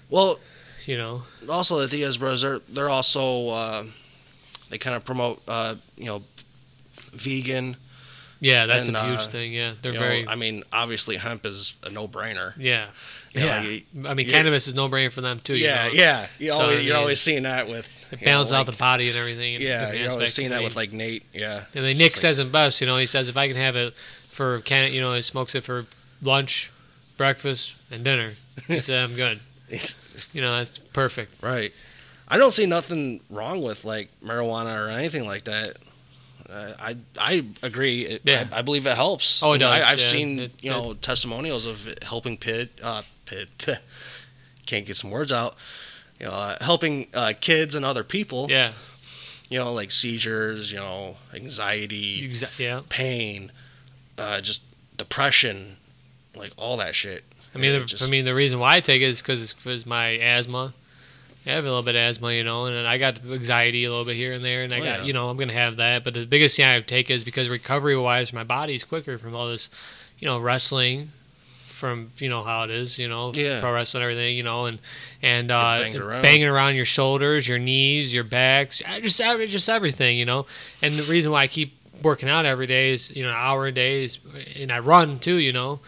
[0.09, 0.38] Well,
[0.87, 1.22] You know.
[1.48, 3.85] also the Diaz brothers, they're they're also uh,
[4.70, 6.22] they kind of promote uh, you know
[7.12, 7.76] vegan.
[8.40, 9.52] Yeah, that's And, a huge uh, thing.
[9.52, 10.28] Yeah, they're you know, very.
[10.28, 12.52] I mean, obviously hemp is a no brainer.
[13.35, 13.62] Yeah.
[13.62, 14.11] you know, Yeah.
[14.11, 15.55] I mean, you- cannabis is no brainer for them too.
[15.55, 15.92] you yeah, know?
[15.92, 16.27] yeah.
[16.38, 18.66] You So, always, I you're mean, always seeing that with It you know, balances out
[18.66, 19.55] the like- body and everything.
[19.57, 21.25] and Yeah, you're always seeing I that with like Nate.
[21.33, 21.64] Yeah.
[21.75, 22.97] And then Nick like- says it best, you know.
[22.97, 23.94] He says if I can have it
[24.31, 25.87] for can, you know, he smokes it for
[26.23, 26.70] lunch,
[27.16, 28.33] breakfast, and dinner.
[28.68, 29.40] He said I'm good.
[29.70, 29.97] It's-
[30.33, 31.42] You know, that's perfect.
[31.42, 31.73] right.
[32.29, 35.77] I don't see nothing wrong with like marijuana or anything like that.
[36.49, 38.03] Uh, I I agree.
[38.07, 38.47] It, Yeah.
[38.53, 39.42] I, I believe it helps.
[39.42, 40.05] Oh, it I, does, I've yeah.
[40.05, 43.07] seen It- you know testimonials of it helping pit uh, pit.
[44.66, 45.57] Can't get some words out.
[46.20, 48.47] You know, uh, helping uh, kids and other people.
[48.49, 48.73] Yeah,
[49.49, 50.70] You know, like seizures.
[50.73, 52.81] You know, anxiety, exa- yeah.
[52.88, 53.53] pain,
[54.16, 54.62] uh, just
[54.97, 55.77] depression,
[56.35, 57.25] like all that shit.
[57.55, 60.11] I mean, the, just- I mean, the reason why I take it is because my
[60.18, 60.73] asthma.
[61.47, 64.07] I have a little bit of asthma, you know, and I got anxiety a little
[64.07, 65.05] bit here and there, and I Oh, got, yeah.
[65.05, 66.03] you know, I'm gonna have that.
[66.03, 69.49] But the biggest thing I take is because recovery wise, my body's quicker from all
[69.49, 69.68] this,
[70.18, 71.12] you know, wrestling,
[71.85, 73.61] from you know how it is, you know, Yeah.
[73.61, 74.79] pro wrestling, everything, you know, and
[75.23, 76.23] and uh, banged around.
[76.23, 80.47] banging around your shoulders, your knees, your backs, uh, just just everything, you know.
[80.81, 83.66] And the reason why I keep working out every day is, you know, an hour
[83.66, 84.18] a day is,
[84.57, 85.81] and I run too, you know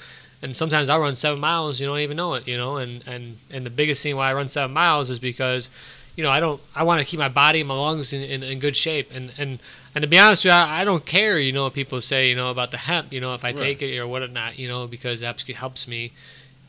[0.42, 2.76] and sometimes I run seven miles, you don't even know it, you know.
[2.76, 5.70] And and and the biggest thing why I run seven miles is because,
[6.16, 6.60] you know, I don't.
[6.74, 9.10] I want to keep my body and my lungs in, in, in good shape.
[9.14, 9.58] And, and
[9.94, 11.38] and to be honest with you, I, I don't care.
[11.38, 12.28] You know, what people say.
[12.30, 13.12] You know about the hemp.
[13.12, 13.56] You know, if I Right.
[13.56, 14.58] take it or whatnot.
[14.58, 16.12] You know, because it helps, helps me,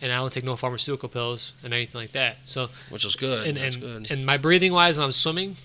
[0.01, 2.37] and I don't take no pharmaceutical pills and anything like that.
[2.45, 3.47] So which is good.
[3.47, 4.11] and That's and, good.
[4.11, 5.55] and my breathing wise when I'm swimming,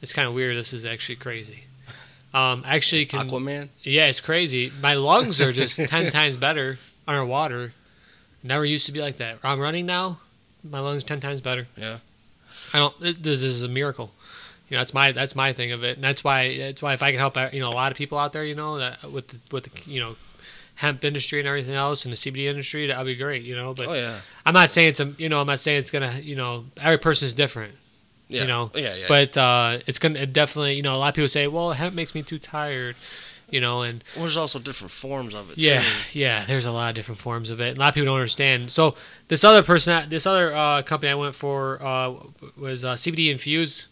[0.00, 0.56] it's kind of weird.
[0.56, 1.64] This is actually crazy.
[2.34, 3.28] Um, actually can.
[3.28, 3.68] Aquaman.
[3.82, 4.72] Yeah, it's crazy.
[4.80, 7.74] My lungs are just ten times better underwater.
[8.42, 9.36] Never used to be like that.
[9.44, 10.18] I'm running now.
[10.64, 11.68] My lungs ten times better.
[11.76, 11.98] Yeah.
[12.72, 12.98] I don't.
[13.00, 14.12] This, this is a miracle.
[14.68, 17.02] You know, that's my that's my thing of it, and that's why that's why if
[17.02, 19.02] I can help out, you know, a lot of people out there, you know, that
[19.10, 20.16] with the, with the you know,
[20.76, 23.42] hemp industry and everything else, and the CBD industry, that'd be great.
[23.42, 24.20] You know, but oh yeah.
[24.46, 26.98] I'm not saying it's a you know I'm not saying it's gonna you know every
[26.98, 27.74] person is different.
[28.28, 28.42] Yeah.
[28.42, 28.94] You know, Yeah.
[28.94, 29.04] Yeah.
[29.08, 31.94] But uh, it's gonna it definitely, you know, a lot of people say, well, hemp
[31.94, 32.96] makes me too tired,
[33.52, 35.58] you know, and well, there's also different forms of it.
[35.58, 36.18] yeah, Too.
[36.18, 37.76] yeah, there's a lot of different forms of it.
[37.76, 38.72] A lot of people don't understand.
[38.72, 38.96] So
[39.28, 42.14] this other person, this other uh, company I went for uh,
[42.56, 43.84] was uh, CBD infused.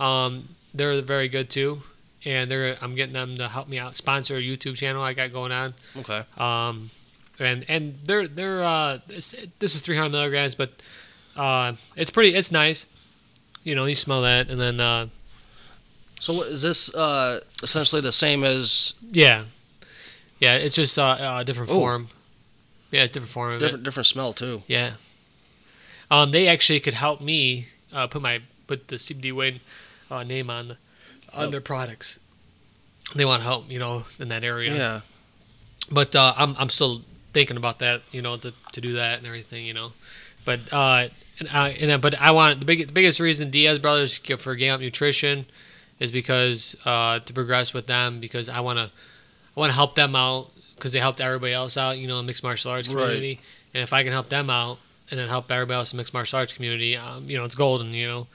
[0.00, 0.38] Um,
[0.72, 1.82] they're very good too,
[2.24, 5.32] and they're I'm getting them to help me out sponsor a YouTube channel I got
[5.32, 5.74] going on.
[5.98, 6.22] Okay.
[6.38, 6.90] Um,
[7.40, 10.70] and and they're they're uh, this, this is 300 milligrams, but
[11.36, 12.86] uh, it's pretty, it's nice.
[13.64, 15.08] You know, you smell that, and then uh,
[16.22, 19.46] So is this uh, essentially the same as yeah,
[20.38, 21.74] yeah, it's just uh, a different Ooh.
[21.74, 22.06] form.
[22.92, 24.62] Yeah, different form different different smell too?
[24.68, 24.92] Yeah.
[26.12, 29.58] Um, they actually could help me uh, put my put the CBD Wayne
[30.12, 30.76] uh, name on the,
[31.34, 31.50] on Oh.
[31.50, 32.20] their products.
[33.16, 34.76] They want help, you know, in that area.
[34.76, 35.00] Yeah.
[35.90, 39.26] But uh, I'm I'm still thinking about that, you know, to, to do that and
[39.26, 39.90] everything, you know.
[40.44, 41.08] But uh,
[41.40, 44.54] and, uh, and then, but I want the big the biggest reason Diaz Brothers for
[44.54, 45.46] Game Up Nutrition
[46.02, 48.90] is because uh, to progress with them because I want to
[49.56, 52.26] I want to help them out because they helped everybody else out, you know, in
[52.26, 52.94] mixed martial arts Right.
[53.02, 53.40] community.
[53.72, 54.78] And if I can help them out
[55.10, 57.92] and then help everybody else in mixed martial arts community, um, you know, it's golden,
[57.92, 58.26] you know.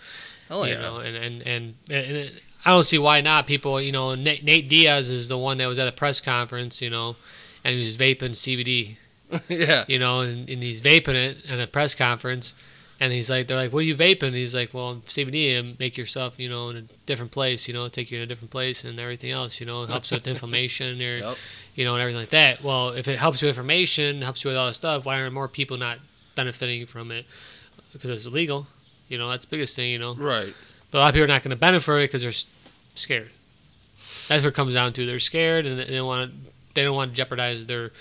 [0.49, 0.79] Oh you yeah.
[0.79, 3.47] know, and and and, and it, I don't see why not.
[3.47, 6.81] People, you know, Nate, Nate Diaz is the one that was at a press conference,
[6.81, 7.17] you know,
[7.65, 8.95] and he was vaping CBD,
[9.49, 9.83] yeah.
[9.89, 12.55] you know, and, and he's vaping it at a press conference,
[12.99, 14.33] and he's like, they're like, what are you vaping?
[14.33, 17.87] he's like, well, CBD and make yourself, you know, in a different place, you know,
[17.87, 20.99] take you in a different place and everything else, you know, it helps with inflammation
[21.01, 21.37] or, Yep.
[21.75, 22.63] you know, and everything like that.
[22.63, 25.47] Well, if it helps with information, helps you with all this stuff, why aren't more
[25.47, 25.99] people not
[26.35, 27.25] benefiting from it?
[27.93, 28.67] Because it's illegal.
[29.09, 30.15] You know, that's the biggest thing, you know.
[30.15, 30.53] Right.
[30.91, 32.31] But a lot of people are not going to benefit from it because they're
[32.95, 33.29] scared.
[34.27, 35.05] That's what it comes down to.
[35.05, 36.51] They're scared and they don't want to.
[36.73, 37.91] They don't want to jeopardize their,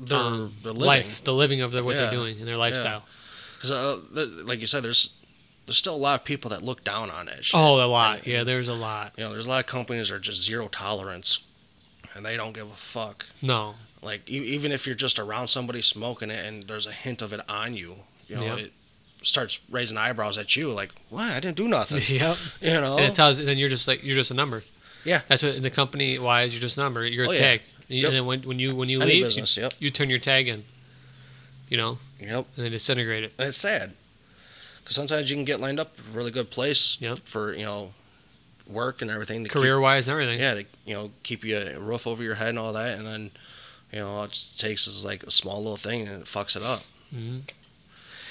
[0.00, 2.02] Their, um, their life, the living of their, what Yeah.
[2.02, 3.04] they're doing and their lifestyle.
[3.68, 3.70] Because,
[4.16, 5.10] uh, like you said, there's
[5.66, 7.44] there's still a lot of people that look down on it.
[7.44, 7.58] shit.
[7.58, 8.26] Oh, a lot.
[8.26, 9.14] Yeah, there's a lot.
[9.16, 11.38] You know, there's a lot of companies that are just zero tolerance,
[12.14, 13.26] and they don't give a fuck.
[13.42, 13.74] No.
[14.02, 17.32] Like e- even if you're just around somebody smoking it and there's a hint of
[17.32, 17.96] it on you,
[18.28, 18.58] you know, Yep.
[18.58, 18.72] it
[19.22, 20.70] starts raising eyebrows at you.
[20.72, 21.30] Like, what?
[21.30, 22.02] I didn't do nothing.
[22.16, 22.36] yep.
[22.60, 22.98] you know.
[22.98, 24.62] And it tells, and then you're just like you're just a number.
[25.06, 25.22] Yeah.
[25.28, 27.06] That's what in the company wise you're just a number.
[27.06, 27.38] You're a Oh, yeah.
[27.38, 27.60] tag.
[27.90, 29.44] And then when, when you when you leave, you.
[29.62, 29.74] Yep.
[29.78, 30.64] you turn your tag in.
[31.74, 32.46] You know, Yep.
[32.56, 33.32] and they disintegrate it.
[33.36, 33.94] And it's sad.
[34.80, 37.18] Because sometimes you can get lined up a really good place Yep.
[37.24, 37.92] for you know
[38.64, 39.42] work and everything.
[39.42, 40.38] To keep- Career wise and everything.
[40.38, 43.04] yeah, to, you know, keep you a roof over your head and all that, and
[43.04, 43.32] then
[43.92, 46.62] you know all it takes is like a small little thing and it fucks it
[46.62, 46.84] up.
[47.10, 47.38] hmm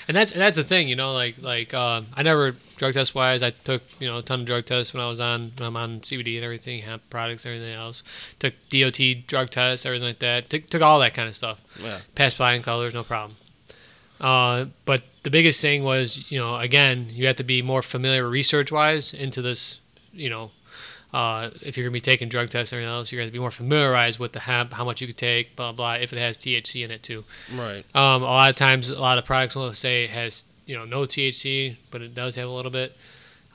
[0.07, 3.15] And that's and that's the thing, you know, like like um, I never drug test
[3.15, 3.41] wise.
[3.43, 5.77] I took you know a ton of drug tests when I was on when I'm
[5.77, 8.03] on CBD and everything, hemp products, and everything else.
[8.39, 10.49] Took DOT drug tests, everything like that.
[10.49, 11.61] Took took all that kind of stuff.
[11.81, 11.99] Yeah.
[12.15, 13.37] Passed flying colors, no problem.
[14.19, 18.27] Uh, but the biggest thing was, you know, again, you have to be more familiar
[18.27, 19.79] research wise into this,
[20.13, 20.51] you know.
[21.13, 23.51] Uh, if you're gonna be taking drug tests or anything else, you're gonna be more
[23.51, 25.93] familiarized with the hemp, how much you could take, blah blah.
[25.93, 27.23] If it has THC in it too,
[27.53, 27.85] Right.
[27.95, 30.85] um, a lot of times, a lot of products will say it has you know
[30.85, 32.97] no THC, but it does have a little bit.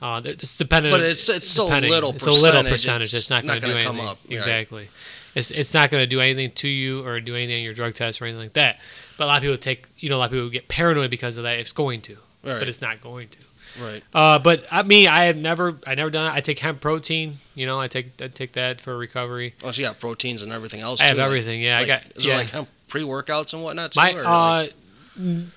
[0.01, 3.59] Uh, it's dependent, But it's- it's so little It's a little percentage, it's not going
[3.59, 4.09] to do gonna come anything.
[4.09, 4.37] up, right.
[4.37, 4.87] Exactly.
[5.35, 7.93] It's it's not going to do anything to you or do anything in your drug
[7.95, 8.79] test or anything like that.
[9.17, 11.35] But a lot of people take you know a lot of people get paranoid because
[11.37, 11.59] of that.
[11.59, 12.59] It's going to, Right.
[12.59, 13.37] but it's not going to.
[13.79, 14.03] Right.
[14.13, 16.35] Uh, but I me, I have never, I never done it.
[16.35, 17.35] I take hemp protein.
[17.55, 19.55] You know, I take I take that for recovery.
[19.63, 21.01] Well, you got proteins and everything else.
[21.01, 21.61] I have too, like- everything.
[21.61, 22.03] Yeah, like, I got.
[22.15, 22.37] Is yeah.
[22.37, 24.01] like hemp pre workouts and whatnot too?
[24.01, 24.67] My or uh,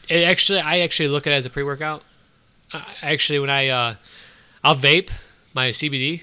[0.09, 2.03] it actually, I actually look at it as a pre workout.
[2.73, 3.95] Uh, actually, when I uh,
[4.65, 5.11] I'll vape
[5.55, 6.23] my CBD,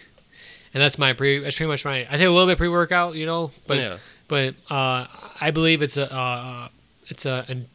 [0.73, 1.39] and that's my pre.
[1.39, 2.07] That's pretty much my.
[2.09, 3.97] I take a little bit pre workout, you know, but yeah.
[4.27, 5.07] but uh,
[5.41, 6.69] I believe it's a uh,
[7.07, 7.65] it's a an,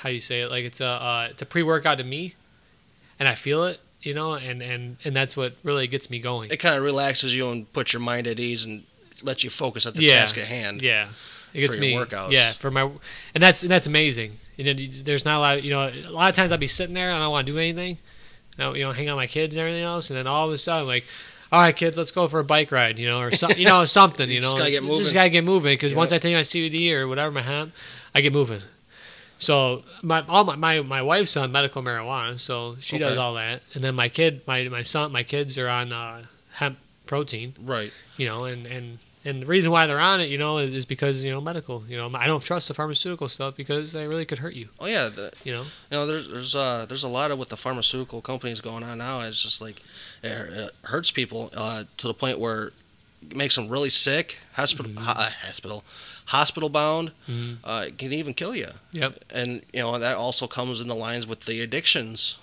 [0.00, 0.50] how do you say it?
[0.50, 2.34] Like it's a uh, it's a pre workout to me,
[3.20, 6.50] and I feel it, you know, and and and that's what really gets me going.
[6.50, 8.82] It kind of relaxes you and puts your mind at ease and
[9.22, 10.18] lets you focus at the Yeah.
[10.20, 10.82] task at hand.
[10.82, 11.08] Yeah,
[11.54, 11.94] it gets for me.
[11.94, 12.30] workouts.
[12.32, 12.90] Yeah, for my,
[13.34, 14.32] and that's and that's amazing.
[14.56, 14.72] You know,
[15.04, 15.58] there's not a lot.
[15.58, 17.46] Of, you know, a lot of times I'll be sitting there and I don't want
[17.46, 17.98] to do anything,
[18.58, 20.46] and I, you know, hang out with my kids and everything else, and then all
[20.46, 21.04] of a sudden, like,
[21.52, 23.84] all right, kids, let's go for a bike ride, you know, or some, you know,
[23.98, 25.00] something, you You know, just gotta get moving.
[25.00, 25.98] Just gotta get moving because Yeah.
[25.98, 27.72] once I take my CBD or whatever my hemp,
[28.14, 28.60] I get moving.
[29.40, 33.62] So my all my, my, my wife's on medical marijuana, so she does all that,
[33.74, 36.22] and then my kid, my my son, my kids are on uh,
[36.52, 37.92] hemp protein, Right.
[38.16, 40.86] you know, and and and the reason why they're on it, you know, is, is
[40.86, 44.24] because you know medical, you know, I don't trust the pharmaceutical stuff because they really
[44.26, 45.08] could hurt you, Oh yeah.
[45.08, 45.62] The, you know.
[45.62, 48.98] you know, there's there's uh there's a lot of what the pharmaceutical companies going on
[48.98, 49.20] now.
[49.20, 49.80] It's just like
[50.22, 52.72] it, it hurts people uh, to the point where
[53.34, 54.38] makes them really sick.
[54.54, 55.84] Hospital, ho- uh, hospital,
[56.26, 57.12] hospital bound.
[57.28, 57.58] Mhm.
[57.64, 58.68] Uh, it can even kill you.
[58.92, 59.24] Yep.
[59.30, 62.36] And you know that also comes in the lines with the addictions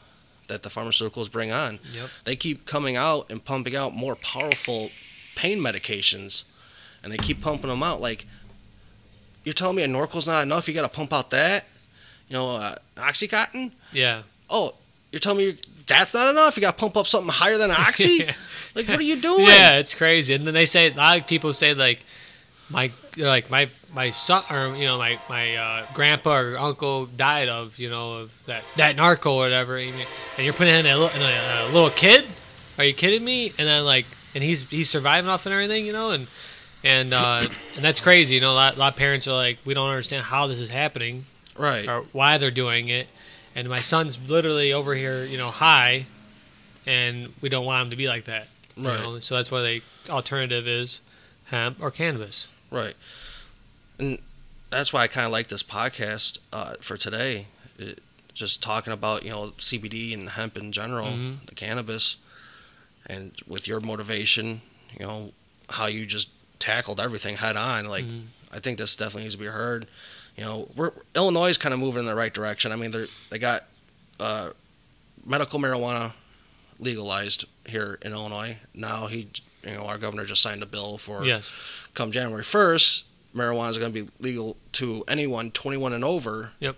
[0.48, 1.80] that the pharmaceuticals bring on.
[1.94, 2.10] Yep.
[2.26, 4.92] They keep coming out and pumping out more powerful
[5.36, 6.44] pain medications,
[7.04, 8.00] and they keep pumping them out.
[8.02, 8.26] Like
[9.44, 10.68] you're telling me a Norco's not enough?
[10.68, 11.66] You got to pump out that.
[12.30, 13.72] You know, uh, OxyContin.
[13.94, 14.24] Yeah.
[14.50, 14.76] Oh,
[15.13, 16.56] you're telling me that's not enough?
[16.58, 18.26] You got to pump up something higher than Oxy?
[18.76, 19.45] like, what are you doing?
[19.47, 20.34] Yeah, it's crazy.
[20.34, 22.00] And then they say a lot of people say like
[22.69, 27.47] my like my my son or you know my my uh, grandpa or uncle died
[27.50, 30.06] of you know of that that narco or whatever, and you-
[30.38, 32.26] and you're putting in a, in a, a little kid.
[32.78, 33.54] Are you kidding me?
[33.58, 36.28] And then like and he's he's surviving off and everything, you know, and
[36.84, 38.36] and uh, and that's crazy.
[38.36, 40.60] You know, a lot, a lot of parents are like, we don't understand how this
[40.60, 41.26] is happening
[41.58, 41.88] Right.
[41.88, 43.08] or why they're doing it.
[43.58, 46.06] And my son's literally over here, you know, high,
[46.86, 48.48] and we don't want him to be like that.
[48.78, 49.02] Right.
[49.02, 49.17] know?
[49.20, 51.00] So that's why the alternative is
[51.46, 52.48] hemp or cannabis.
[52.70, 52.93] Right.
[53.98, 54.20] And
[54.70, 57.48] that's why I kind of like this podcast uh, for today.
[57.80, 58.04] It,
[58.36, 61.48] just talking about, you know, CBD and hemp in general, Mhm.
[61.48, 62.17] the cannabis,
[63.08, 64.62] and with your motivation,
[64.93, 65.34] you know,
[65.70, 67.86] how you just tackled everything head on.
[67.86, 68.26] Like, Mhm.
[68.52, 69.88] I think this definitely needs to be heard.
[70.38, 72.71] You know, we're Illinois is kind of moving in the right direction.
[72.71, 73.63] I mean, they they got
[74.19, 74.52] uh,
[75.26, 76.13] medical marijuana
[76.80, 78.58] legalized here in Illinois.
[78.73, 79.28] Now he,
[79.63, 81.52] you know, our governor just signed a bill for yes.
[81.93, 83.04] come January 1st,
[83.36, 86.52] marijuana is going to be legal to anyone 21 and over.
[86.60, 86.76] Yep.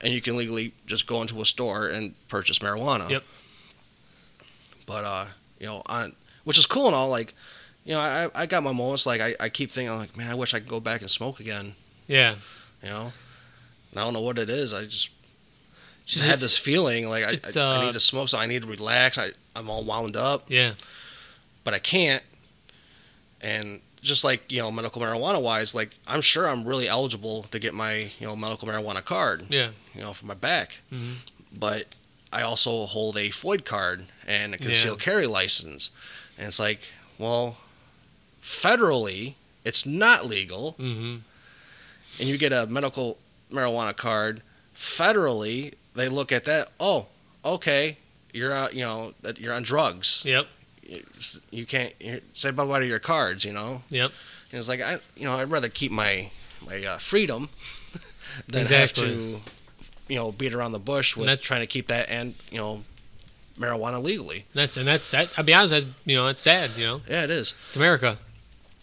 [0.00, 3.08] And you can legally just go into a store and purchase marijuana.
[3.08, 3.24] Yep.
[4.84, 5.26] But, uh,
[5.58, 7.08] you know, on, which is cool and all.
[7.08, 7.34] Like,
[7.84, 9.06] you know, I, I got my moments.
[9.06, 11.40] Like, I, I keep thinking, like, man, I wish I could go back and smoke
[11.40, 11.74] again.
[12.06, 12.36] Yeah.
[12.82, 13.12] You know?
[13.90, 14.72] And I don't know what it is.
[14.74, 15.10] I just,
[16.04, 18.46] just have this feeling like I, It's, I, I uh, need to smoke, so I
[18.46, 19.18] need to relax.
[19.18, 20.44] I, I'm all wound up.
[20.50, 20.74] Yeah.
[21.64, 22.22] but I can't.
[23.40, 27.58] And just like you know, medical marijuana wise, like I'm sure I'm really eligible to
[27.58, 29.70] get my you know medical marijuana card, Yeah.
[29.94, 30.78] you know, for my back.
[30.92, 31.16] Mhm.
[31.58, 31.94] But
[32.32, 35.90] I also hold a FOID card and a concealed carry license,
[36.38, 36.80] and it's like,
[37.18, 37.56] well,
[38.42, 39.34] federally,
[39.64, 41.16] it's not legal, Mm-hmm.
[42.18, 43.18] And you get a medical
[43.52, 44.42] marijuana card
[44.74, 45.74] federally.
[45.94, 46.70] They look at that.
[46.78, 47.06] Oh,
[47.44, 47.96] okay,
[48.32, 50.46] you're uh, you know that you're on drugs Yep.
[51.50, 51.92] you can't
[52.32, 53.82] say bye bye to your cards, you know.
[53.90, 54.10] Yep.
[54.52, 56.30] And it's like I, you know, I'd rather keep my
[56.66, 57.48] my uh, freedom
[58.48, 59.08] than Exactly.
[59.08, 59.40] have to,
[60.08, 62.84] you know, beat around the bush with that's- trying to keep that and you know,
[63.58, 64.38] marijuana legally.
[64.52, 67.00] And that's and that's that, I'll be honest, that's you know, it's sad, you know.
[67.08, 67.54] Yeah, it is.
[67.68, 68.18] It's America.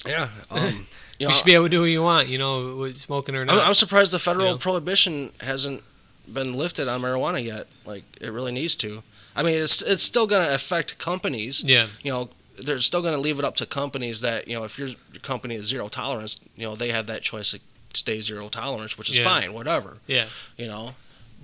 [0.05, 0.29] Yeah.
[0.51, 0.87] Um,
[1.23, 3.35] you You, know, should be able to do what you want, you know, with smoking
[3.35, 3.67] or I'm, not.
[3.67, 4.57] I'm surprised the federal Yeah.
[4.59, 5.83] prohibition hasn't
[6.31, 7.67] been lifted on marijuana yet.
[7.85, 9.03] Like it really needs to.
[9.35, 11.63] I mean, it's it's still going to affect companies.
[11.63, 11.87] yeah.
[12.03, 12.29] you know,
[12.63, 15.21] they're still going to leave it up to companies that, you know, if your, your
[15.23, 17.59] company is zero tolerance, you know, they have that choice to
[17.95, 19.23] stay zero tolerance, which is Yeah.
[19.23, 20.27] fine, whatever, Yeah.
[20.57, 20.93] you know.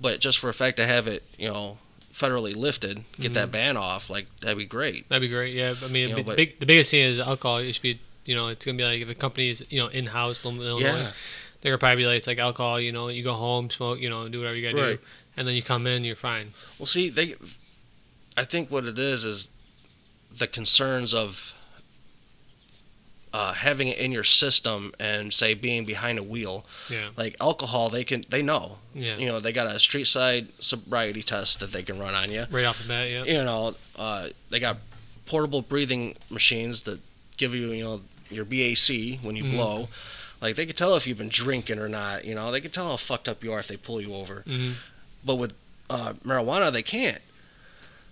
[0.00, 1.78] But just for a fact to have it, you know,
[2.12, 3.50] federally lifted, get that mm-hmm.
[3.52, 5.08] ban off, like, that'd be great.
[5.08, 5.54] That'd be great.
[5.54, 7.58] Yeah, I mean, You know, bi- but- big, the biggest thing is alcohol.
[7.58, 9.88] It should be, you know, it's gonna be like if a company is, you know,
[9.88, 11.12] in house, Illinois, Yeah.
[11.60, 12.80] they're gonna probably be like it's like alcohol.
[12.80, 15.00] You know, you go home, smoke, you know, do whatever you gotta Right.
[15.00, 15.06] do,
[15.36, 16.52] and then you come in, you're fine.
[16.78, 17.34] Well, see, they,
[18.36, 19.50] I think what it is is
[20.36, 21.54] the concerns of
[23.32, 26.66] uh, having it in your system and say being behind a wheel.
[26.88, 27.10] Yeah.
[27.16, 28.78] Like alcohol, they can they know.
[28.92, 29.16] Yeah.
[29.18, 32.46] You know, they got a street side sobriety test that they can run on you.
[32.50, 33.08] Right off the bat.
[33.08, 33.24] Yeah.
[33.24, 34.78] you know, uh, they got
[35.26, 36.98] portable breathing machines that
[37.40, 38.00] give you, you know,
[38.30, 39.52] your BAC when you Mhm.
[39.52, 39.88] blow.
[40.40, 42.24] Like they can tell if you've been drinking or not.
[42.24, 44.42] You know, they can tell how fucked up you are if they pull you over.
[44.46, 44.72] hmm
[45.24, 45.54] But with
[45.90, 47.20] uh, marijuana, they can't.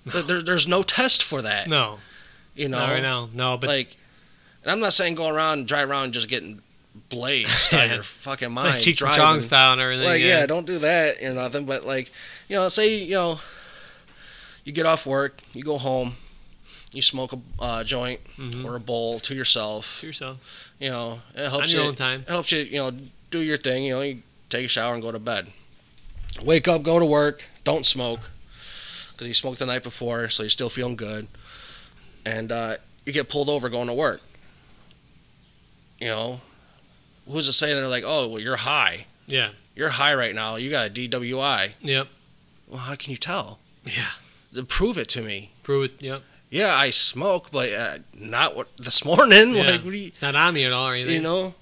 [0.04, 1.68] There, there- there's no test for that.
[1.68, 2.00] No.
[2.56, 3.28] You know, not right now.
[3.32, 3.96] No, but like,
[4.64, 6.60] and I'm not saying go around, drive around, just getting
[7.08, 8.70] blazed out of your fucking mind.
[8.74, 9.14] like Cheech and.
[9.14, 10.06] Chong style and everything.
[10.06, 10.40] Like, yeah.
[10.40, 10.46] yeah.
[10.46, 11.66] don't do that or nothing.
[11.66, 12.10] But like,
[12.48, 13.40] you know, say you know,
[14.64, 16.16] you get off work, you go home,
[16.92, 18.64] you smoke a uh, joint Mhm.
[18.64, 20.00] or a bowl to yourself.
[20.00, 20.38] To yourself
[20.80, 21.88] You know, it on helps your you.
[21.88, 22.22] own time.
[22.22, 22.60] It helps you.
[22.60, 22.92] You know,
[23.30, 23.84] do your thing.
[23.84, 25.48] You know, you take a shower and go to bed.
[26.42, 27.44] Wake up, go to work.
[27.64, 28.30] Don't smoke.
[29.12, 31.26] because you smoked the night before, so you're still feeling good,
[32.24, 34.20] and uh, you get pulled over going to work.
[36.00, 36.40] You know,
[37.28, 39.06] who's to say they're like, oh, well, you're high.
[39.26, 39.50] Yeah.
[39.74, 40.54] You're high right now.
[40.54, 41.72] You got a DWI.
[41.80, 42.06] Yep.
[42.68, 43.58] Well, how can you tell?
[43.84, 44.62] Yeah.
[44.68, 45.50] Prove it to me.
[45.64, 46.02] Prove it.
[46.02, 46.22] Yep.
[46.50, 49.52] Yeah, I smoke, but uh, not what this morning.
[49.54, 49.70] Yeah.
[49.72, 51.14] Like, you, It's not on me at all or anything.
[51.16, 51.54] you know?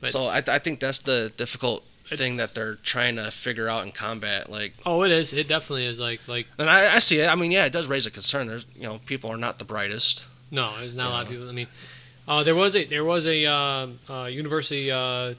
[0.00, 3.84] But- so I, I think that's the difficult thing that they're trying to figure out
[3.84, 4.50] in combat.
[4.50, 5.32] Like, Oh, it is.
[5.34, 6.00] It definitely is.
[6.00, 7.28] Like, like and I, I see it.
[7.30, 8.46] I mean, yeah, it does raise a concern.
[8.46, 10.24] There's, you know, people are not the brightest.
[10.50, 11.48] no, there's not a lot of people.
[11.48, 11.66] I mean,
[12.26, 15.34] uh, there was a there was a uh, uh, university uh,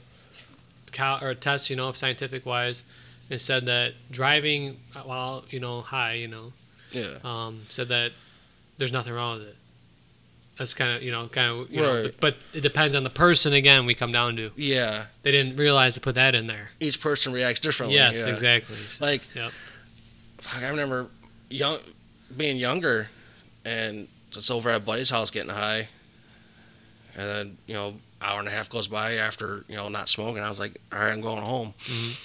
[1.22, 2.84] or test, you know, scientific wise.
[3.28, 6.52] It said that driving while you know high, you know,
[6.92, 7.18] Yeah.
[7.24, 8.12] um, said that
[8.78, 9.56] there's nothing wrong with it.
[10.58, 12.02] That's kind of you know kind of you know, Right.
[12.04, 13.52] but, but it depends on the person.
[13.54, 15.06] Again, we come down to Yeah.
[15.22, 16.70] they didn't realize to put that in there.
[16.80, 17.96] Each person reacts differently.
[17.96, 18.32] yes, yeah.
[18.32, 18.76] exactly.
[19.00, 19.52] Like, Yep.
[20.38, 21.06] fuck, I remember
[21.48, 21.78] young,
[22.36, 23.08] being younger,
[23.64, 25.88] and just over at buddy's house getting high,
[27.16, 30.42] and then you know, hour and a half goes by after you know not smoking.
[30.42, 31.72] I was like, all right, I'm going home.
[31.86, 32.20] Mhm.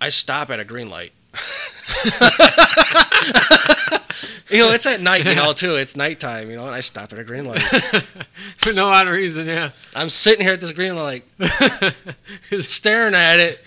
[0.00, 1.12] I stop at a green light.
[4.50, 5.76] you know, it's at night, you know, too.
[5.76, 7.62] It's nighttime, you know, and I stop at a green light.
[8.56, 9.70] For no odd reason, yeah.
[9.94, 11.24] I'm sitting here at this green light,
[12.60, 13.64] staring at it.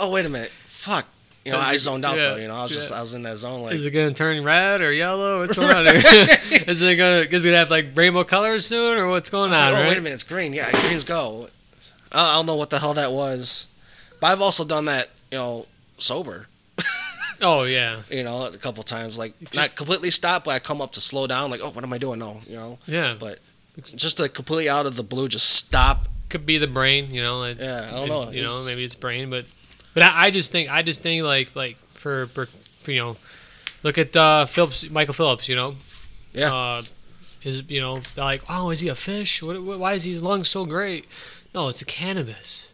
[0.00, 0.50] Oh, wait a minute.
[0.66, 1.06] Fuck.
[1.44, 2.36] You know, I zoned out Yeah, though.
[2.36, 2.98] You know, I was just yeah.
[2.98, 5.40] I was in that zone like Is it gonna turn red or yellow?
[5.40, 5.86] What's going on?
[5.86, 9.58] is it gonna is it gonna have like rainbow colors soon, or what's going on?
[9.58, 9.88] like, oh, right?
[9.88, 10.54] wait a minute, it's green.
[10.54, 11.48] Yeah, greens go.
[12.12, 13.66] I I don't know what the hell that was,
[14.20, 15.10] but I've also done that.
[15.30, 15.66] You know,
[15.98, 16.46] sober.
[17.44, 19.18] Oh yeah, You know, a couple times.
[19.18, 21.50] Like not completely stop, but I come up to slow down.
[21.50, 22.18] Like, oh, what am I doing?
[22.18, 23.16] No, you know, yeah.
[23.18, 23.38] but
[23.94, 26.08] just to completely out of the blue, just stop.
[26.30, 27.38] Could be the brain, you know.
[27.40, 28.30] Like, Yeah, I don't know.
[28.30, 29.44] You know, maybe it's brain, but
[29.92, 33.16] but I, I just think I just think like like for, for, for you know,
[33.82, 35.48] look at uh, Phillips, Michael Phillips.
[35.48, 35.74] You know,
[36.32, 36.52] Yeah.
[36.52, 36.82] Uh,
[37.40, 39.42] his you know they're like oh is he a fish?
[39.42, 41.04] What, what, why is his lungs so great?
[41.54, 42.72] No, it's a cannabis.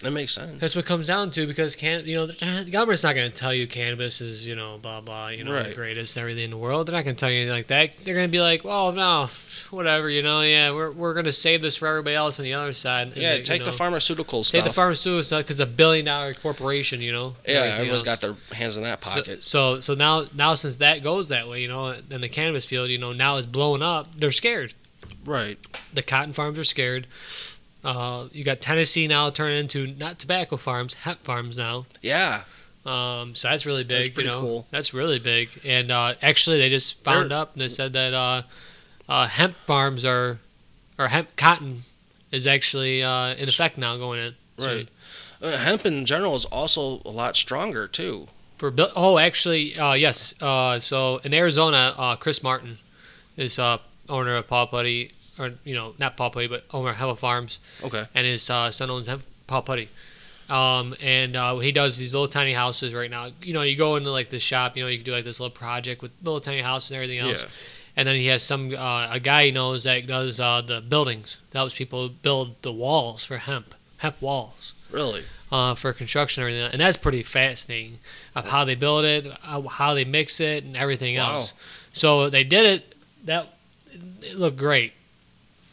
[0.00, 0.58] That makes sense.
[0.60, 3.36] That's what it comes down to because can you know the government's not going to
[3.36, 6.50] tell you cannabis is you know blah blah you know the greatest and everything in
[6.50, 6.86] the world.
[6.88, 7.96] They're not going to tell you anything like that.
[8.02, 9.28] They're going to be like, well, no,
[9.70, 12.54] whatever, you know, yeah, we're we're going to save this for everybody else on the
[12.54, 13.08] other side.
[13.14, 16.32] Yeah, they- you take the know, pharmaceutical Take the pharmaceutical stuff because a billion dollar
[16.32, 17.36] corporation, you know.
[17.46, 18.02] yeah, everyone's else.
[18.02, 19.42] got their hands in that So, pocket.
[19.42, 22.88] so so now now since that goes that way, you know, in the cannabis field,
[22.88, 24.16] you know, now it's blowing up.
[24.18, 24.72] They're scared.
[25.26, 25.58] right.
[25.92, 27.06] The cotton farms are scared.
[27.82, 31.86] Uh, you got Tennessee now turning into not tobacco farms, hemp farms now.
[32.02, 32.42] Yeah.
[32.84, 34.14] Um, so that's really That's big.
[34.14, 34.66] pretty you know, cool.
[34.70, 35.48] that's really big.
[35.64, 38.42] And uh, actually, they just found They're- up and they said that uh,
[39.08, 40.38] uh, hemp farms are,
[40.98, 41.82] or hemp cotton
[42.30, 44.34] is actually uh, in effect now going in.
[44.58, 44.88] So Right.
[45.42, 48.28] Uh, hemp in general is also a lot stronger too.
[48.58, 50.34] For oh, actually, uh, yes.
[50.40, 52.76] Uh, so in Arizona, uh, Chris Martin
[53.38, 56.96] is uh, owner of Paul Putty, or you know, not Paul Putty, but owner of
[56.96, 58.04] Hella Farms, Okay.
[58.14, 59.88] and his uh, son owns Hemp- Paul Putty.
[60.48, 63.28] Um, and uh, he does these little tiny houses right now.
[63.42, 65.38] You know, you go into like the shop, you know, you can do like this
[65.38, 67.42] little project with little tiny house and everything else.
[67.42, 67.48] Yeah.
[67.96, 71.38] And then he has some uh, a guy he knows that does uh, the buildings.
[71.50, 75.22] That helps people build the walls for hemp, hemp walls Really.
[75.52, 76.72] uh, for construction and everything.
[76.72, 77.98] And that's pretty fascinating
[78.34, 81.34] of how they build it, how, how they mix it, and everything Wow.
[81.36, 81.52] else.
[81.92, 82.94] So they did it.
[83.24, 83.54] That
[84.22, 84.94] it looked great.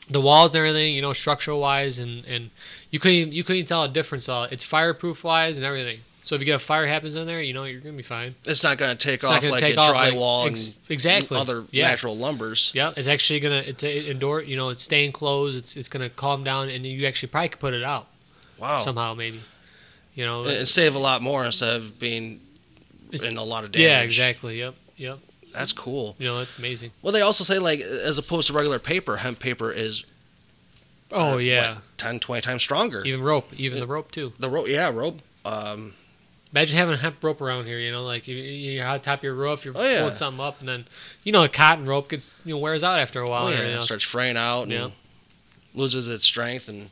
[0.09, 2.49] The walls and everything, you know, structural wise, and, and
[2.91, 4.29] you couldn't you couldn't tell a difference.
[4.29, 5.99] Uh, it's fireproof wise and everything.
[6.23, 8.35] So if you get a fire happens in there, you know you're gonna be fine.
[8.45, 10.73] It's not going to take It's off gonna like take a off like- drywall ex-
[10.73, 11.37] and exactly.
[11.37, 11.87] other Yeah.
[11.87, 12.73] natural lumbers.
[12.73, 14.41] Yeah, it's actually gonna it's a, indoor.
[14.41, 15.57] You know, it's staying closed.
[15.57, 18.07] It's it's gonna calm down, and you actually probably could put it out
[18.57, 18.83] Wow.
[18.83, 19.41] somehow, maybe.
[20.15, 22.39] You know, and, and save a lot more instead of being
[23.11, 23.85] in a lot of damage.
[23.85, 24.59] yeah, exactly.
[24.59, 25.19] Yep, yep.
[25.57, 26.15] That's cool.
[26.19, 26.91] You know, that's amazing.
[27.01, 30.03] Well, they also say like as opposed to regular paper, hemp paper is
[31.11, 33.03] Oh uh, yeah, what, 10, 20 times stronger.
[33.05, 34.33] even rope, even the rope too.
[34.39, 35.19] The rope, yeah, rope.
[35.45, 35.93] Um,
[36.51, 37.79] Imagine having a hemp rope around here.
[37.79, 39.99] You know, like you, you're on top of your roof, you're Oh, yeah.
[39.99, 40.85] pulling something up, and then
[41.23, 43.43] you know, a cotton rope gets you know wears out after a while.
[43.43, 44.89] oh and yeah, everything it starts fraying out and Yeah.
[45.73, 46.89] loses its strength and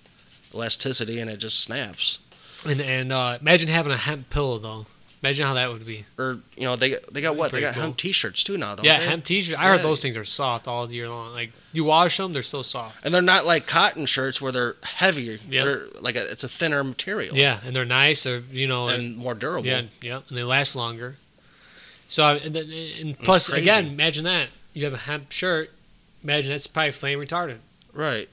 [0.54, 2.20] elasticity, and it just snaps.
[2.66, 4.86] And and uh, imagine having a hemp pillow though.
[5.26, 6.06] Imagine how that would be.
[6.20, 7.82] Or you know they they got what they got cool.
[7.82, 9.06] hemp T-shirts too now, yeah, they?
[9.06, 9.58] hemp t-shirts.
[9.58, 11.34] I heard those things are soft all year long.
[11.34, 13.04] Like you wash them, they're still soft.
[13.04, 15.40] And they're not like cotton shirts where they're heavier.
[15.50, 15.66] Yeah.
[15.66, 17.36] They're like a, it's a thinner material.
[17.36, 18.28] Yeah, and they're nice.
[18.28, 19.66] Or you know, And more durable.
[19.68, 21.18] Yeah, yeah, and they last longer.
[22.08, 25.72] So and, and plus again, imagine that you have a hemp shirt.
[26.24, 27.62] Imagine that's probably flame retardant.
[27.94, 28.30] Right.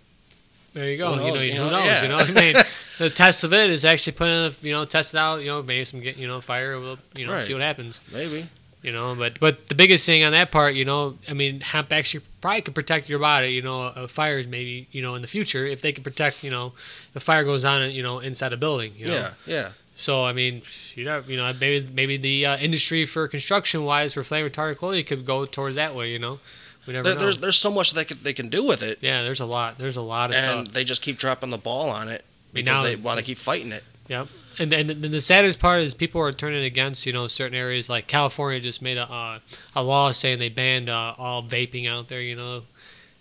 [0.73, 1.15] There you go.
[1.15, 1.41] Who you know, knows?
[1.41, 1.85] who You know, knows?
[1.85, 2.03] yeah.
[2.03, 2.57] You know, I mean,
[2.99, 5.41] the test of it is actually putting, a, you know, test it out.
[5.41, 6.79] You know, maybe some get, you know, fire.
[6.79, 7.47] We'll, you know, Right.
[7.47, 8.01] see what happens.
[8.13, 8.47] Maybe.
[8.83, 11.93] You know, but but the biggest thing on that part, you know, I mean, hemp
[11.93, 13.51] actually probably could protect your body.
[13.51, 16.51] You know, of fires maybe, you know, in the future if they could protect, you
[16.51, 16.73] know,
[17.15, 18.93] if fire goes on, you know, inside a building.
[18.97, 19.15] You know?
[19.15, 19.69] Yeah, yeah.
[19.99, 20.63] So I mean,
[20.97, 24.79] you know, you know, maybe maybe the uh, industry for construction wise for flame retardant
[24.79, 26.11] clothing could go towards that way.
[26.11, 26.41] You know,
[26.87, 27.21] we never There, know.
[27.23, 29.79] there's there's so much they can they can do with it, yeah, there's a lot.
[29.79, 30.49] There's a lot of stuff.
[30.49, 30.75] and stuff.
[30.75, 33.73] they just keep dropping the ball on it because now- they want to keep fighting
[33.73, 33.85] it.
[34.09, 34.29] Yep.
[34.59, 37.89] And, and and the saddest part is people are turning against you know certain areas
[37.89, 39.39] like California just made a uh,
[39.75, 42.63] a law saying they banned uh, all vaping out there you know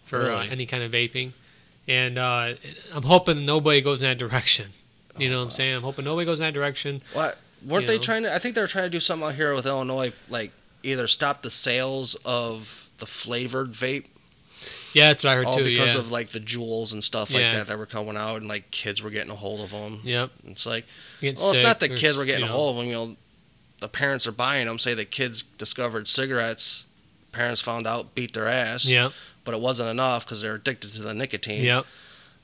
[0.03, 1.31] for uh, any kind of vaping,
[1.87, 2.55] and uh,
[2.93, 4.71] I'm hoping nobody goes in that direction.
[5.17, 5.75] You know what I'm saying?
[5.75, 7.01] I'm hoping nobody goes in that direction.
[7.13, 8.33] What weren't You they trying to?
[8.35, 10.51] I think they were trying to do something out here with Illinois, like
[10.83, 14.05] either stop the sales of the flavored vape,
[14.93, 15.63] Yeah, that's what I heard all too.
[15.65, 15.99] because yeah.
[15.99, 17.55] of like the Juuls and stuff like Yeah.
[17.57, 19.99] that that were coming out, and like kids were getting a hold of them.
[20.03, 20.31] Yep.
[20.47, 20.85] It's like,
[21.21, 22.85] well, it's not that kids were getting you a hold of them.
[22.87, 23.15] You know,
[23.81, 24.79] the parents are buying them.
[24.79, 26.85] Say the kids discovered cigarettes,
[27.33, 28.85] parents found out, beat their ass.
[28.85, 29.11] Yep.
[29.43, 31.63] But it wasn't enough because they're addicted to the nicotine.
[31.65, 31.85] Yep.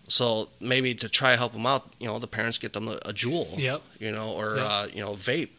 [0.08, 2.94] So maybe to try to help them out, you know, the parents get them a,
[3.06, 3.58] a Juul.
[3.58, 3.82] Yep.
[4.00, 4.66] You know, or Yep.
[4.68, 5.50] uh, you know, vape.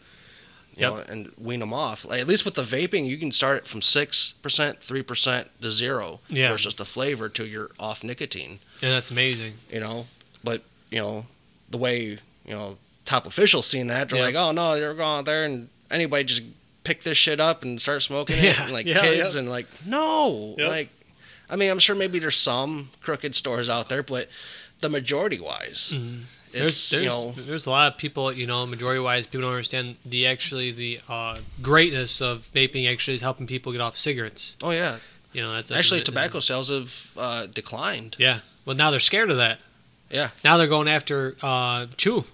[0.79, 0.93] You Yep.
[1.09, 2.05] know, and wean them off.
[2.05, 5.49] Like, at least with the vaping, you can start it from six percent, three percent
[5.61, 6.21] to zero.
[6.29, 6.51] Yeah.
[6.53, 8.61] Versus the flavor to your off nicotine.
[8.81, 9.55] And that's amazing.
[9.71, 10.07] You know,
[10.45, 11.27] but you know,
[11.69, 12.19] the way you
[12.55, 14.35] know top officials seen that, they're Yep.
[14.35, 16.43] like, oh no, they're going out there and anybody just
[16.85, 18.63] pick this shit up and start smoking it, Yeah.
[18.63, 19.41] and, like Yeah, kids, yep.
[19.41, 20.91] and like no, like.
[21.51, 24.29] I mean, I'm sure maybe there's some crooked stores out there, but
[24.81, 26.25] the majority wise, Mhm.
[26.53, 29.43] It's There's there's, you know there's a lot of people, you know, majority wise, people
[29.43, 32.91] don't understand the actually the uh, greatness of vaping.
[32.91, 34.57] Actually, is helping people get off cigarettes.
[34.63, 34.99] oh yeah
[35.33, 38.41] You know, that's, that's actually tobacco sales have uh, declined Yeah.
[38.65, 39.59] Well, now they're scared of that.
[40.11, 40.31] Yeah.
[40.45, 42.25] Now they're going after uh, chew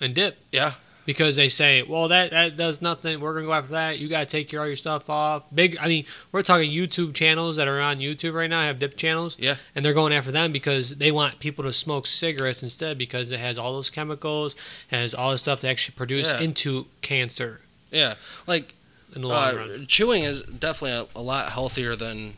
[0.00, 0.72] and dip yeah
[1.06, 3.20] because they say, well, that that does nothing.
[3.20, 3.98] We're gonna go after that.
[3.98, 5.44] You gotta take your all your stuff off.
[5.54, 5.76] Big.
[5.80, 8.62] I mean, we're talking YouTube channels that are on YouTube right now.
[8.62, 9.36] Have dip channels.
[9.38, 9.56] Yeah.
[9.74, 13.40] And they're going after them because they want people to smoke cigarettes instead because it
[13.40, 14.54] has all those chemicals,
[14.88, 16.40] has all the stuff that actually produce Yeah.
[16.40, 18.14] into cancer yeah
[18.48, 18.74] like
[19.14, 19.86] in the long uh, run.
[19.86, 22.32] chewing is definitely a, a lot healthier than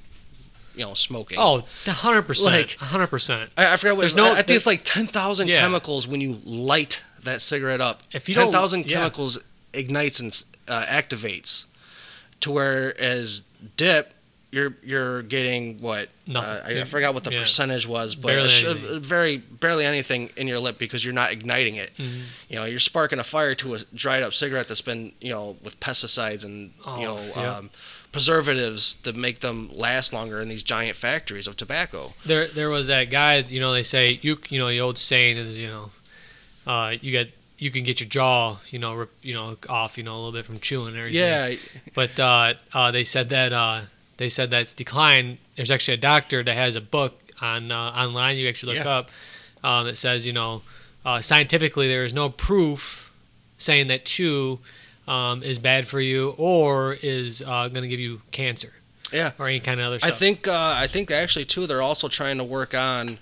[0.75, 2.53] you know smoking Oh, hundred percent.
[2.55, 3.51] Like- hundred percent.
[3.57, 5.61] I, I forgot what There's no, no- I think it's like 10,000 Yeah.
[5.61, 8.03] chemicals when you light that cigarette up.
[8.12, 8.97] If you don't- 10,000 yeah.
[8.97, 9.39] chemicals
[9.72, 11.66] ignites and uh, activates.
[12.41, 13.43] To whereas
[13.77, 14.12] dip,
[14.53, 16.09] you're you're getting what?
[16.27, 16.51] Nothing.
[16.51, 17.41] Uh, I, I forgot what the Yeah.
[17.41, 21.77] percentage was, but Barely uh, very barely anything in your lip because you're not igniting
[21.77, 21.91] it.
[21.99, 22.20] Mhm.
[22.49, 25.57] You know, you're sparking a fire to a dried up cigarette that's been you know
[25.62, 27.57] with pesticides and Oh, you know yeah.
[27.57, 27.70] um,
[28.12, 32.12] preservatives that make them last longer in these giant factories of tobacco.
[32.24, 33.37] There, there was that guy.
[33.39, 35.91] You know, they say you, you know, the old saying is, you know,
[36.67, 40.05] uh, you get, you can get your jaw, you know, rip, you know, off, you
[40.05, 41.21] know, a little bit from chewing and everything.
[41.21, 41.55] Yeah,
[41.95, 43.83] But uh, uh, they said that uh,
[44.19, 45.39] they said that's declined.
[45.57, 48.37] There's actually a doctor that has a book on uh, online.
[48.37, 48.91] You actually look Yeah.
[48.99, 49.11] up
[49.64, 50.62] um, that says, you know,
[51.05, 53.14] uh, scientifically there is no proof
[53.59, 54.59] saying that chew
[55.09, 58.73] um, is bad for you or is uh, going to give you cancer.
[59.12, 59.33] Yeah.
[59.39, 62.39] Or any kind of other I think uh, I think actually too they're also trying
[62.39, 63.19] to work on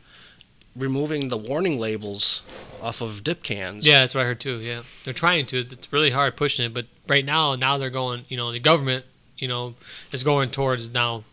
[0.76, 2.42] removing the warning labels
[2.82, 3.86] off of dip cans.
[3.86, 4.58] Yeah, that's what I heard too.
[4.60, 5.58] Yeah, they're trying to.
[5.58, 8.24] It's really hard pushing it, but right now, now they're going.
[8.28, 9.04] You know, the government,
[9.38, 9.74] you know,
[10.12, 11.24] is going towards now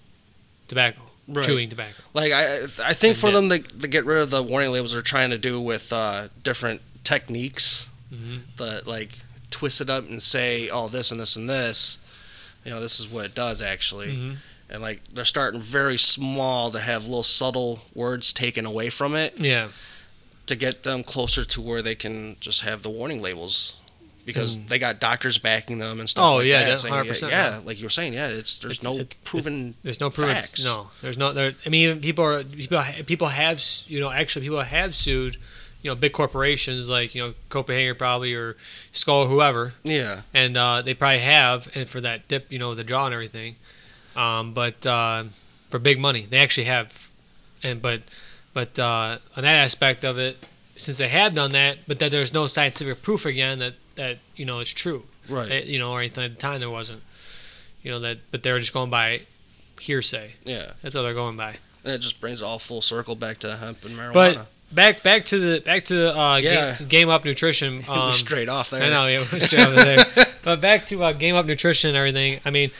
[0.67, 1.45] tobacco, Right.
[1.45, 2.01] chewing tobacco.
[2.13, 3.33] Like I I think And for dip.
[3.35, 6.27] them to, to get rid of the warning labels they're trying to do with uh,
[6.43, 9.19] different techniques hmm that like
[9.49, 11.97] twist it up and say oh this and this and this.
[12.65, 14.15] You know, this is what it does actually.
[14.15, 14.33] hmm
[14.72, 19.38] And like they're starting very small to have little subtle words taken away from it
[19.38, 19.67] Yeah,
[20.47, 23.76] to get them closer to where they can just have the warning labels
[24.26, 24.67] because Mm.
[24.69, 26.69] they got doctors backing them and stuff Oh, like yeah, that.
[26.69, 27.61] that's saying, 100%, yeah, yeah.
[27.65, 30.30] like you were saying, yeah, it's there's It's- no it- proven there's no proof.
[30.32, 30.63] Facts.
[30.63, 31.34] No, there's no.
[31.34, 31.53] There.
[31.65, 32.82] I mean, people are people.
[33.05, 35.36] People have you know actually people have sued,
[35.82, 38.55] you know, big corporations like you know Copenhagen probably or
[38.93, 40.22] Skull or whoever, yeah.
[40.34, 43.55] and uh, they probably have and for that dip, you know, the jaw and everything.
[44.16, 45.26] Um, but uh,
[45.70, 47.09] for big money, they actually have,
[47.64, 48.01] and but
[48.53, 50.38] but uh, on that aspect of it,
[50.76, 54.45] since they have done that, but that there's no scientific proof again that that you
[54.45, 55.51] know it's true, Right.
[55.51, 57.01] Eh, you know, or anything at the time there wasn't,
[57.84, 59.22] you know that, but they were just going by
[59.80, 60.34] hearsay.
[60.43, 60.72] yeah.
[60.82, 61.55] That's all they're going by.
[61.84, 64.14] And it just brings it all full circle back to hemp and marijuana.
[64.14, 66.76] But back back to the back to the uh, Yeah.
[66.78, 67.84] game, game up nutrition.
[67.89, 68.84] Um, straight off there.
[68.84, 70.05] I know, yeah, straight over there.
[70.43, 72.39] But back to uh, game up nutrition and everything.
[72.43, 72.72] I mean,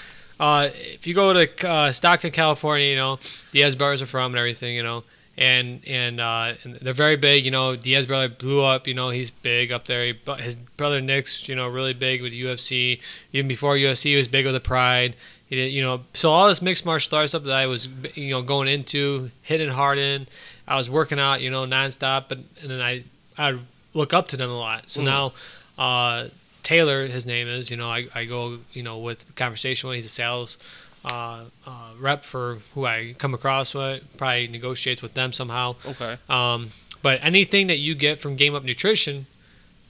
[0.42, 3.20] uh, if you go to uh, Stockton, California, you know,
[3.54, 5.04] Diaz bars are from and everything, you know,
[5.38, 7.46] and and, uh, and they're very big.
[7.46, 8.88] You know, Diaz brother blew up.
[8.88, 10.04] You know, he's big up there.
[10.06, 13.00] He, his brother Nick's you know really big with UFC.
[13.32, 15.16] Even before UFC, he was big with the Pride.
[15.48, 18.30] He did, you know, so all this mixed martial arts stuff that I was you
[18.32, 20.28] know going into, hitting hard in.
[20.68, 23.04] I was working out, you know, nonstop, but and then I
[23.38, 23.60] I
[23.94, 24.89] look up to them a lot.
[24.89, 25.06] So Mhm.
[25.06, 25.34] now.
[25.78, 26.28] Uh,
[26.64, 27.70] Taylor, his name is.
[27.72, 29.95] You know, I, I go, you know, with conversation with.
[29.97, 30.57] He's a sales
[31.03, 34.03] uh, uh, rep for who I come across with.
[34.18, 35.76] Probably negotiates with them somehow.
[35.86, 36.18] Okay.
[36.30, 36.70] Um,
[37.01, 39.26] but anything that you get from Game Up Nutrition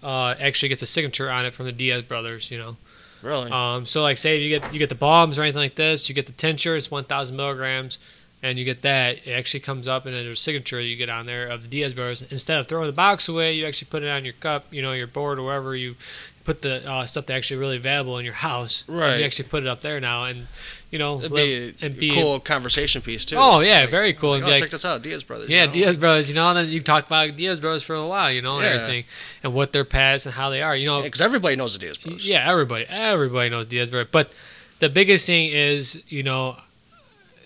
[0.02, 2.50] uh, actually gets a signature on it from the Diaz brothers.
[2.50, 2.78] You know,
[3.22, 3.52] Really?
[3.52, 6.16] um, so like say you get you get the balms or anything like this, you
[6.16, 8.00] get the tincture, it's 1,000 milligrams,
[8.42, 9.28] and you get that.
[9.28, 11.94] It actually comes up and there's a signature you get on there of the Diaz
[11.94, 12.22] brothers.
[12.32, 14.94] Instead of throwing the box away, you actually put it on your cup, you know,
[14.94, 15.96] your board or wherever you
[16.44, 18.84] put the uh, stuff that's actually really valuable in your house.
[18.88, 19.18] Right.
[19.18, 20.48] You actually put it up there now, and
[20.90, 23.36] you know, It'd live- be a and be cool conversation piece too.
[23.38, 24.32] Oh yeah, Like, very cool.
[24.32, 25.50] like, and oh, like, check this out, Diaz brothers.
[25.50, 25.74] yeah, you know?
[25.74, 26.30] Diaz brothers.
[26.30, 28.66] You know, and then you talk about Diaz brothers for a while, you know, and
[28.66, 28.72] Yeah.
[28.82, 29.04] everything,
[29.44, 30.76] and what their past and how they are.
[30.76, 32.28] You know, Because everybody knows the Diaz brothers.
[32.28, 34.10] yeah, everybody, everybody knows Diaz brothers.
[34.12, 34.32] But
[34.80, 36.58] the biggest thing is, you know,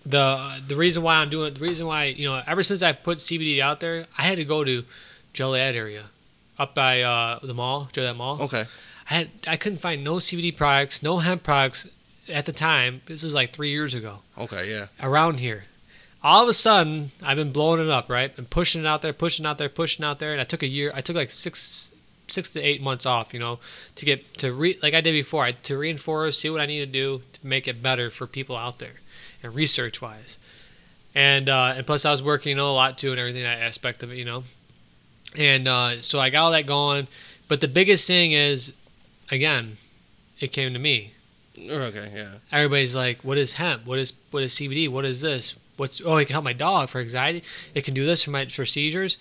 [0.05, 3.17] the the reason why I'm doing the reason why you know ever since I put
[3.19, 4.83] CBD out there, I had to go to
[5.33, 6.03] Joliet area,
[6.57, 8.41] up by uh, the mall, Joliet Mall.
[8.43, 8.65] Okay.
[9.09, 11.87] I had I couldn't find no CBD products, no hemp products
[12.27, 13.01] at the time.
[13.05, 14.69] This was like three years ago Okay.
[14.71, 14.87] Yeah.
[15.01, 15.65] around here.
[16.23, 18.35] All of a sudden, I've been blowing it up, right?
[18.35, 20.31] And pushing it out there, pushing out there, pushing out there.
[20.31, 20.91] And I took a year.
[20.95, 21.91] I took like six,
[22.27, 23.59] six to eight months off, you know,
[23.95, 25.43] to get to re like I did before.
[25.43, 28.55] I to reinforce, see what I need to do to make it better for people
[28.57, 29.01] out there,
[29.43, 30.39] and research wise.
[31.13, 33.61] And uh, and plus, I was working, you know, a lot too, and everything that
[33.61, 34.45] aspect of it, you know.
[35.37, 37.07] And uh, so I got all that going.
[37.47, 38.73] But the biggest thing is,
[39.29, 39.77] again,
[40.39, 41.13] it came to me
[41.57, 42.11] Okay.
[42.13, 42.27] Yeah.
[42.51, 43.85] everybody's like, "What is hemp?
[43.85, 44.89] What is what is CBD?
[44.89, 45.55] What is this?
[45.77, 47.43] What's oh, it can help my dog for anxiety.
[47.73, 49.17] It can do this for my for seizures."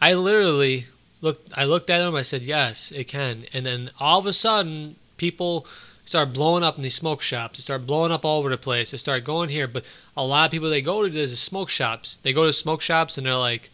[0.00, 0.86] I literally
[1.20, 1.50] looked.
[1.56, 2.14] I looked at them.
[2.14, 5.66] I said, "Yes, it can." And then all of a sudden, people
[6.06, 7.58] start blowing up in these smoke shops.
[7.58, 8.90] They start blowing up all over the place.
[8.90, 9.84] They start going here, but
[10.16, 12.16] a lot of people they go to these smoke shops.
[12.18, 13.70] They go to smoke shops and they're like,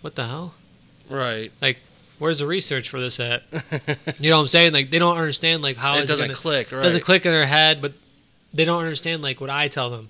[0.00, 0.54] "What the hell?
[1.08, 1.50] Right.
[1.60, 1.78] Like,
[2.18, 3.42] where's the research for this at?"
[4.20, 4.72] You know what I'm saying?
[4.72, 6.72] Like they don't understand like how it is doesn't gonna, click.
[6.72, 6.82] Right.
[6.82, 7.92] doesn't click in their head, but
[8.52, 10.08] they don't understand like what I tell them.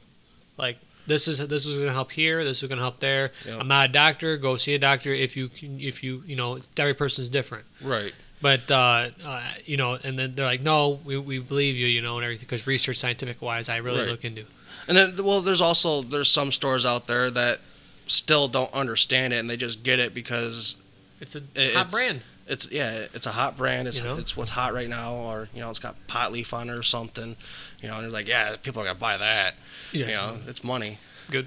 [0.57, 3.31] Like this is this was going to help here, this was going to help there.
[3.47, 3.59] Yeah.
[3.59, 4.37] I'm not a doctor.
[4.37, 7.65] Go see a doctor if you can- if you you know every person's different.
[7.83, 8.13] Right.
[8.41, 12.01] But uh, uh, you know, and then they're like, no, we, we believe you, you
[12.01, 14.09] know, and everything because research, scientific wise, I really Right.
[14.09, 14.45] look into.
[14.87, 17.59] And then, well, there's also there's some stores out there that
[18.07, 20.77] still don't understand it, and they just get it because
[21.21, 22.21] It's a It- hot it's- brand.
[22.47, 23.89] it's yeah, it's a hot brand.
[23.89, 24.17] It's You know?
[24.19, 26.83] it's what's hot right now, or you know, it's got pot leaf on it or
[26.83, 27.37] something.
[27.83, 29.55] You know, and they're like, yeah, people are gonna buy that.
[29.93, 30.07] Yeah.
[30.07, 30.99] You know, it's money.
[31.31, 31.47] Good.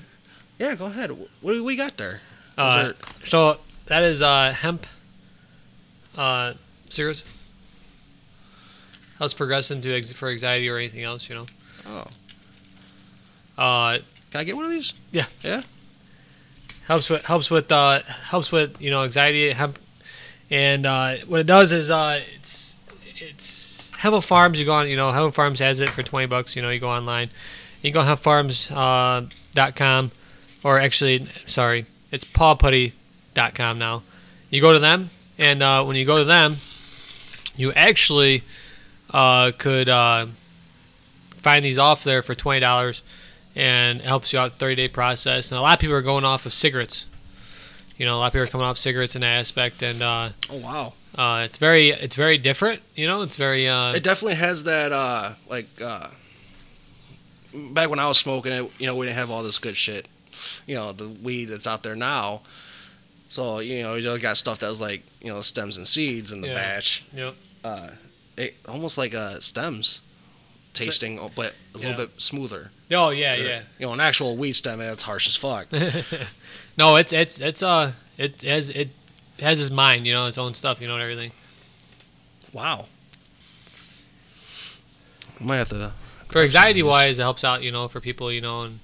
[0.60, 1.12] Yeah, go ahead.
[1.42, 2.22] What do we got there?
[2.58, 2.96] Uh, there-
[3.28, 4.86] so that is uh, hemp
[6.18, 6.54] uh,
[6.90, 7.24] cigarettes.
[9.18, 11.46] Helps progressing to ex- for anxiety or anything else, you know.
[11.88, 12.08] oh,
[13.58, 14.00] Uh,
[14.32, 14.94] can I get one of these?
[15.12, 15.26] Yeah.
[15.44, 15.62] Yeah.
[16.88, 19.80] Helps with helps with uh, helps with you know anxiety hemp,
[20.50, 22.78] and uh, what it does is uh, it's
[23.18, 24.60] it's Hemel Farms.
[24.60, 26.56] You go on, you know, Hemel Farms has it for twenty bucks.
[26.56, 27.30] You know, you go online,
[27.82, 30.12] you go on hempfarms.com, uh, dot com,
[30.64, 34.04] or actually, sorry, it's pawputty.com now.
[34.50, 36.58] You go to them, and uh, when you go to them,
[37.56, 38.44] you actually
[39.12, 40.28] uh, could uh,
[41.38, 43.02] find these off there for twenty dollars
[43.56, 45.52] and it helps you out 30 day process.
[45.52, 47.06] And a lot of people are going off of cigarettes.
[47.98, 50.30] You know, a lot of people are coming off cigarettes in that aspect, and uh,
[50.50, 50.94] Oh wow.
[51.16, 52.82] uh, it's very it's very different.
[52.96, 56.08] You know, it's very uh, It definitely has that uh like uh
[57.54, 60.08] back when I was smoking it, you know, we didn't have all this good shit.
[60.66, 62.42] You know, the weed that's out there now.
[63.30, 66.42] So, you know, you got stuff that was like, you know, stems and seeds in
[66.42, 66.54] the Yeah.
[66.56, 67.04] batch.
[67.14, 67.36] Yep.
[67.64, 67.90] Uh
[68.38, 70.02] it almost like uh stems
[70.74, 71.98] tasting but a little Yeah.
[71.98, 72.72] bit smoother.
[72.92, 73.62] Oh yeah yeah.
[73.80, 75.72] You know, an actual weed stem that's harsh as fuck.
[76.78, 78.90] no, it's it's it's uh it has it
[79.40, 80.06] has his mind.
[80.06, 80.82] You know, its own stuff.
[80.82, 81.32] You know, and everything.
[82.54, 82.86] wow.
[85.40, 85.94] I might have to
[86.30, 87.64] For anxiety wise, it helps out.
[87.64, 88.32] You know, for people.
[88.32, 88.80] You know, and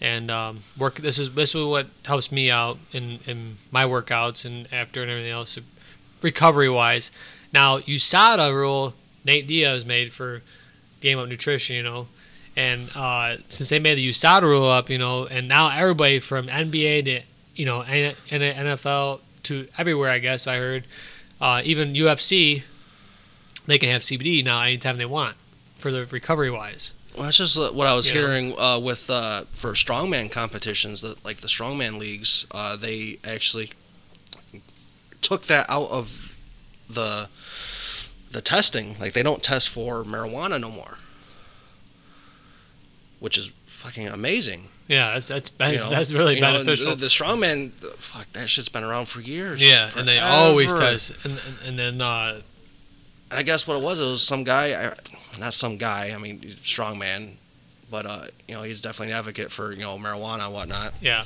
[0.00, 0.96] and um, work.
[0.96, 5.10] This is this is what helps me out in in my workouts and after and
[5.10, 5.58] everything else.
[6.22, 7.10] Recovery wise,
[7.52, 8.94] now USADA rule
[9.24, 10.42] Nate Diaz made for
[11.00, 11.76] Game Up Nutrition.
[11.76, 12.08] You know.
[12.58, 16.48] And uh, since they made the USADA rule up, you know, and now everybody from
[16.48, 17.20] NBA to,
[17.54, 20.84] you know, N- N- NFL to everywhere, I guess I heard,
[21.40, 22.64] uh, even UFC,
[23.66, 25.36] they can have CBD now anytime they want
[25.76, 26.94] for the recovery wise.
[27.14, 31.16] Well, that's just what I was You hearing uh, with uh, for strongman competitions, the,
[31.24, 32.44] like the strongman leagues.
[32.50, 33.70] Uh, they actually
[35.22, 36.36] took that out of
[36.90, 37.28] the
[38.30, 38.96] the testing.
[38.98, 40.98] Like they don't test for marijuana no more,
[43.20, 44.68] which is fucking amazing.
[44.88, 45.96] Yeah, that's that's that's, you know?
[45.96, 46.90] that's really You know, beneficial.
[46.90, 49.62] the, the strongman, the- fuck that shit's been around for years.
[49.62, 50.92] yeah, and they always forever.
[50.92, 52.40] test, and and, and then uh,
[53.30, 54.94] And I guess what it was, it was some guy,
[55.38, 56.12] not some guy.
[56.14, 57.36] I mean, he's a strong man,
[57.90, 60.94] but uh, you know, he's definitely an advocate for you know marijuana and whatnot.
[61.02, 61.24] yeah,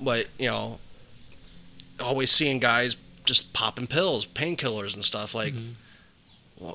[0.00, 0.78] But you know,
[2.00, 5.34] always seeing guys just popping pills, painkillers and stuff.
[5.34, 5.72] Like, Mhm.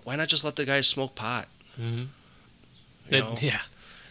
[0.04, 1.48] why not just let the guys smoke pot?
[1.78, 2.04] hmm
[3.10, 3.62] You That- yeah,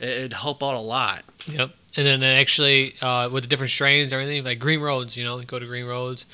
[0.01, 1.23] it'd help out a lot.
[1.47, 1.71] yep.
[1.97, 5.41] And then actually uh, with the different strains, and everything like Green Roads, you know,
[5.43, 6.25] go to greenroads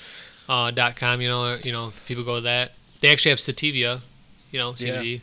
[0.48, 1.20] uh, dot com.
[1.20, 2.72] You know, you know, people go to that.
[3.00, 4.02] They actually have sativa,
[4.50, 4.96] you know, Yeah.
[5.02, 5.20] CBD.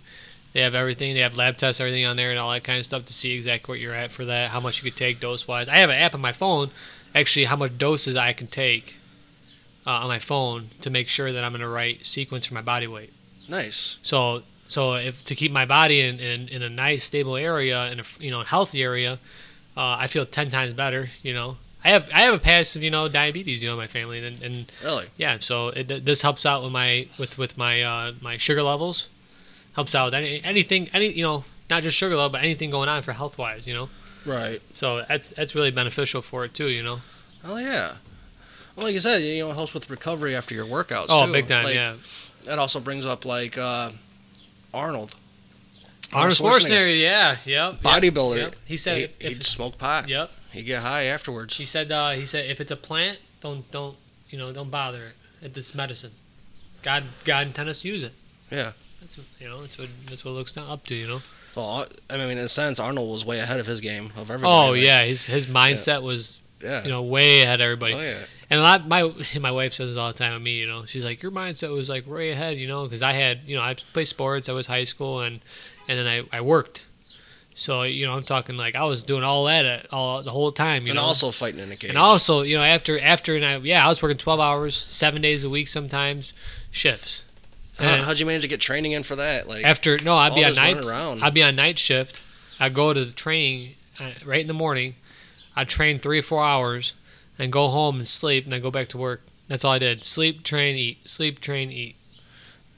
[0.53, 1.15] They have everything.
[1.15, 3.31] They have lab tests, everything on there, and all that kind of stuff to see
[3.33, 5.67] exactly what you're at for that, how much you could take dose wise.
[5.67, 6.69] I have an app on my phone,
[7.15, 8.97] actually, how much doses I can take
[9.87, 12.61] uh, on my phone to make sure that I'm in the right sequence for my
[12.61, 13.11] body weight.
[13.49, 13.97] Nice.
[14.03, 14.43] So
[14.73, 18.03] so if to keep my body in, in, in a nice stable area in a
[18.19, 19.13] you know healthy area,
[19.77, 21.03] uh, I feel ten times better.
[21.21, 23.61] You know, I have I have a past of you know diabetes.
[23.61, 25.07] You know, in my family and, and Really.
[25.17, 29.07] yeah, so it, this helps out with my with with my uh, my sugar levels.
[29.75, 32.89] Helps out with any, anything any you know not just sugar level but anything going
[32.89, 33.65] on for health wise.
[33.67, 33.89] You know,
[34.25, 34.61] Right.
[34.73, 36.67] so that's that's really beneficial for it too.
[36.69, 36.99] You know.
[37.43, 37.93] Oh yeah.
[38.75, 41.05] Well, like you said, you know, it helps with recovery after your workouts.
[41.09, 41.31] Oh, too.
[41.31, 41.93] big time, Like, yeah.
[42.45, 43.91] That also brings up like uh,
[44.73, 45.15] Arnold,
[46.11, 47.81] Arnold Schwarzenegger, yeah, yep.
[47.81, 48.37] bodybuilder.
[48.37, 48.55] Yep.
[48.65, 50.07] He said he, if, he'd smoke pot.
[50.09, 50.31] yep.
[50.51, 51.57] He'd get high afterwards.
[51.57, 53.97] He said uh, he said if it's a plant, don't don't
[54.29, 55.57] you know don't bother it.
[55.57, 56.11] It's medicine.
[56.81, 58.13] God God intended us to use it.
[58.51, 58.73] Yeah.
[59.01, 60.95] That's what- you know that's what that's what it looks up to.
[60.95, 61.21] You know.
[61.55, 64.51] Well, I mean, in a sense, Arnold was way ahead of his game of everybody.
[64.53, 66.83] Oh like, yeah, his his mindset was yeah.
[66.83, 67.93] you know way ahead of everybody.
[67.93, 68.17] oh yeah.
[68.49, 70.59] And a lot my my wife says this all the time to me.
[70.59, 72.57] You know, she's like your mindset was like way ahead.
[72.57, 74.49] You know, because I had you know I played sports.
[74.49, 75.39] I was high school and
[75.87, 76.83] and then I I worked.
[77.55, 80.51] So you know I'm talking like I was doing all that at, all the whole
[80.51, 80.83] time.
[80.83, 81.89] You and know, also fighting in a cage.
[81.89, 85.21] And also, you know, after after and I yeah, I was working twelve hours, seven
[85.21, 86.33] days a week sometimes,
[86.71, 87.23] shifts.
[87.77, 89.47] How, how'd you manage to get training in for that?
[89.47, 90.85] Like, after no, I'd be on night.
[91.23, 92.21] I'd be on night shift.
[92.59, 94.95] I'd go to the training uh, right in the morning.
[95.55, 96.93] I'd train three or four hours,
[97.37, 99.21] and go home and sleep, and I go back to work.
[99.47, 101.95] That's all I did: sleep, train, eat, sleep, train, eat.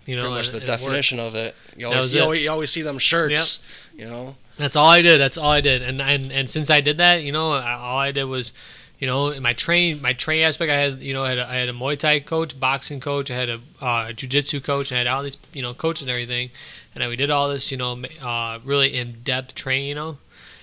[0.06, 0.82] You know, pretty much the and it worked.
[0.82, 1.56] definition of it.
[1.76, 2.24] You always, you it.
[2.24, 3.62] always, you always see them shirts.
[3.96, 4.36] You know.
[4.58, 5.20] That's all I did.
[5.20, 5.82] That's all I did.
[5.82, 8.54] And and and since I did that, you know, I, all I did was,
[9.00, 11.56] you know, my train my train aspect, I had you know I had a, I
[11.56, 15.08] had a Muay Thai coach, boxing coach, I had a uh, Jiu-Jitsu coach, I had
[15.08, 16.52] all these you know coaches and everything,
[16.94, 20.18] and then we did all this you know uh, really in depth training, you know,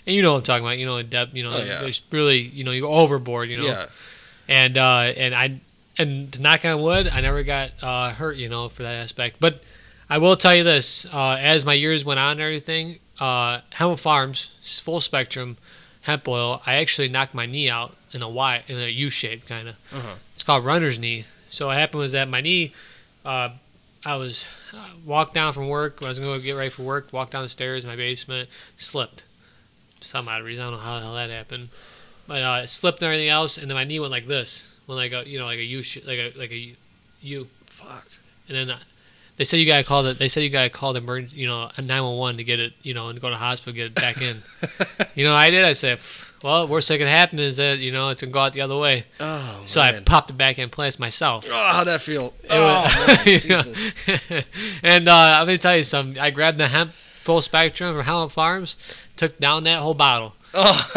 [0.06, 1.80] and you know what I'm talking about, you know, in depth, you know, Oh, yeah.
[1.80, 3.86] there's really you know you go overboard, you know, Yeah.
[4.48, 5.60] and uh, and I
[5.98, 9.36] and to knock on wood, I never got uh, hurt, you know, for that aspect.
[9.40, 9.62] But
[10.08, 14.00] I will tell you this: uh, as my years went on, and everything, uh, Helmut
[14.00, 14.50] Farms
[14.82, 15.56] full spectrum
[16.02, 19.46] hemp oil, I actually knocked my knee out in a Y, in a U shape
[19.46, 19.74] kind of.
[19.94, 20.14] Uh-huh.
[20.32, 21.24] It's called runner's knee.
[21.50, 22.72] So what happened was that my knee,
[23.24, 23.50] uh,
[24.04, 26.02] I was uh, walked down from work.
[26.02, 27.12] I was going to get ready for work.
[27.12, 29.22] Walked down the stairs in my basement, slipped.
[30.02, 31.68] Some odd reason, I don't know how the hell that happened,
[32.26, 34.96] but uh, it slipped and everything else, and then my knee went like this, when
[34.96, 36.74] like a you know like a U, sh- like a like a
[37.22, 38.06] U, Fuck.
[38.48, 38.78] and then uh,
[39.36, 41.70] they said you gotta call the they said you gotta call the emergency, you know,
[41.76, 43.86] a nine one one to get it, you know, and go to the hospital get
[43.86, 44.38] it back in.
[45.14, 45.64] you know, I did.
[45.64, 46.00] I said,
[46.42, 48.76] well, worst that could happen is that you know it's gonna go out the other
[48.76, 49.04] way.
[49.20, 51.46] Oh So I popped it back in place myself.
[51.48, 52.34] Oh, how'd that feel?
[52.42, 53.24] It oh, was- man.
[53.24, 53.94] Jesus.
[54.82, 56.20] and uh, I'm gonna tell you something.
[56.20, 56.92] I grabbed the hemp
[57.22, 58.76] full spectrum from Helmut Farms,
[59.16, 60.90] took down that whole bottle, Oh.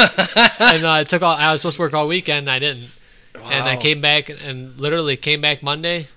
[0.59, 1.36] and uh, it took all.
[1.36, 2.89] I was supposed to work all weekend, and I didn't.
[3.36, 3.49] Wow.
[3.51, 6.07] And I came back and literally came back Monday,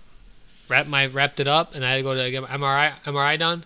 [0.69, 3.39] wrapped my wrapped it up, and I had to go to get my MRI MRI
[3.39, 3.65] done.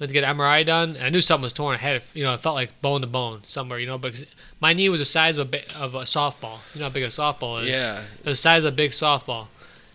[0.00, 1.76] Went to get MRI done, and I knew something was torn.
[1.76, 4.24] I had, it, you know, it felt like bone to bone somewhere, you know, because
[4.60, 6.58] my knee was the size of a of a softball.
[6.74, 7.68] You know how big a softball is.
[7.68, 8.00] Yeah.
[8.00, 9.46] It was the size of a big softball.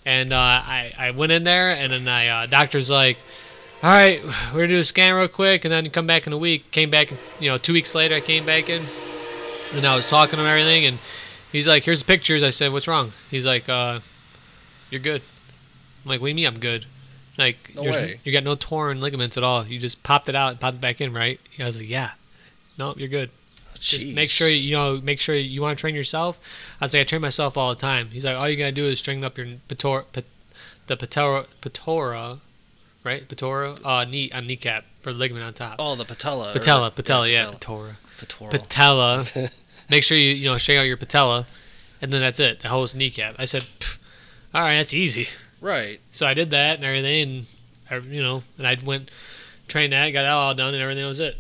[0.05, 3.17] And uh, I, I went in there, and then I uh, doctor's like,
[3.84, 4.23] all right,
[4.53, 6.71] we're gonna do a scan real quick, and then come back in a week.
[6.71, 8.86] Came back, you know, two weeks later, I came back in,
[9.73, 10.99] and I was talking to him everything, and
[11.51, 12.43] he's like, here's the pictures.
[12.43, 13.11] I said, what's wrong?
[13.30, 13.99] He's like, uh,
[14.89, 15.21] you're good.
[16.03, 16.86] I'm like, what do you mean I'm good?
[17.38, 17.84] Like, No
[18.23, 19.67] you got no torn ligaments at all.
[19.67, 21.39] You just popped it out and popped it back in, right?
[21.59, 22.11] I was like, yeah.
[22.80, 23.30] No, you're good.
[23.80, 24.15] Just Jeez.
[24.15, 24.99] make sure you know.
[24.99, 26.39] Make sure you want to train yourself.
[26.82, 28.07] I was like, I train myself all the time.
[28.09, 30.25] He's like, all you gotta do is straighten up your pator, pat,
[30.88, 32.39] the patora, patora,
[33.08, 33.28] right?
[33.28, 35.76] Pectoral, uh, knee, on kneecap for the ligament on top.
[35.80, 36.51] Oh, the patella.
[36.53, 37.93] patella, patella, yeah, pectoral.
[38.20, 38.51] Pectoral.
[38.51, 39.26] patella.
[39.89, 41.45] Make sure you you know straighten out your patella,
[42.01, 42.60] and then that's it.
[42.60, 43.36] The whole kneecap.
[43.39, 43.66] I said,
[44.53, 45.28] all right, that's easy.
[45.62, 45.99] right.
[46.12, 47.45] So I did that and everything, and
[47.89, 49.10] I, you know, and I went
[49.70, 51.38] trained that, got that all done, and everything was it.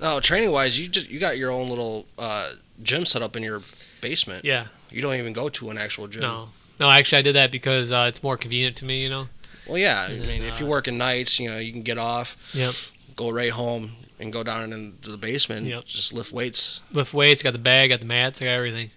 [0.00, 3.42] No, training wise, you just you got your own little uh, gym set up in
[3.42, 3.60] your
[4.00, 4.44] basement.
[4.44, 6.20] Yeah, You don't even go to an actual gym.
[6.22, 6.48] no,
[6.80, 6.88] no.
[6.90, 9.02] Actually, I did that because uh, it's more convenient to me.
[9.02, 9.28] You know.
[9.66, 10.06] Well, yeah.
[10.08, 12.74] I mean, then, if you're working nights, you know, you can get off, Yep.
[13.16, 15.62] go right home, and go down into the basement.
[15.62, 15.84] and Yep.
[15.86, 16.80] Just lift weights.
[16.92, 18.90] Lift weights, got the bag, got the mats, I got everything.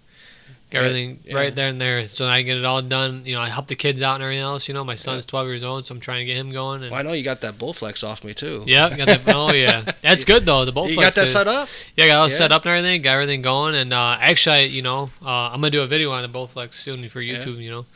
[0.72, 1.34] Yeah, everything yeah.
[1.34, 2.04] right there and there.
[2.06, 3.22] So I get it all done.
[3.24, 4.68] You know, I help the kids out and everything else.
[4.68, 6.82] You know, my son's 12 years old, so I'm trying to get him going.
[6.82, 8.62] And Well, I know you got that Bowflex off me too.
[8.66, 9.22] yeah, got that.
[9.34, 10.64] Oh yeah, that's good though.
[10.64, 10.90] The Bowflex.
[10.90, 11.68] You got that is- set up?
[11.96, 12.34] Yeah, got all Yeah.
[12.36, 13.02] set up and everything.
[13.02, 13.74] Got everything going.
[13.74, 16.74] And uh, actually, I- you know, uh, I'm gonna do a video on the Bowflex
[16.74, 17.38] soon for Yeah.
[17.38, 17.58] YouTube.
[17.58, 17.86] You know,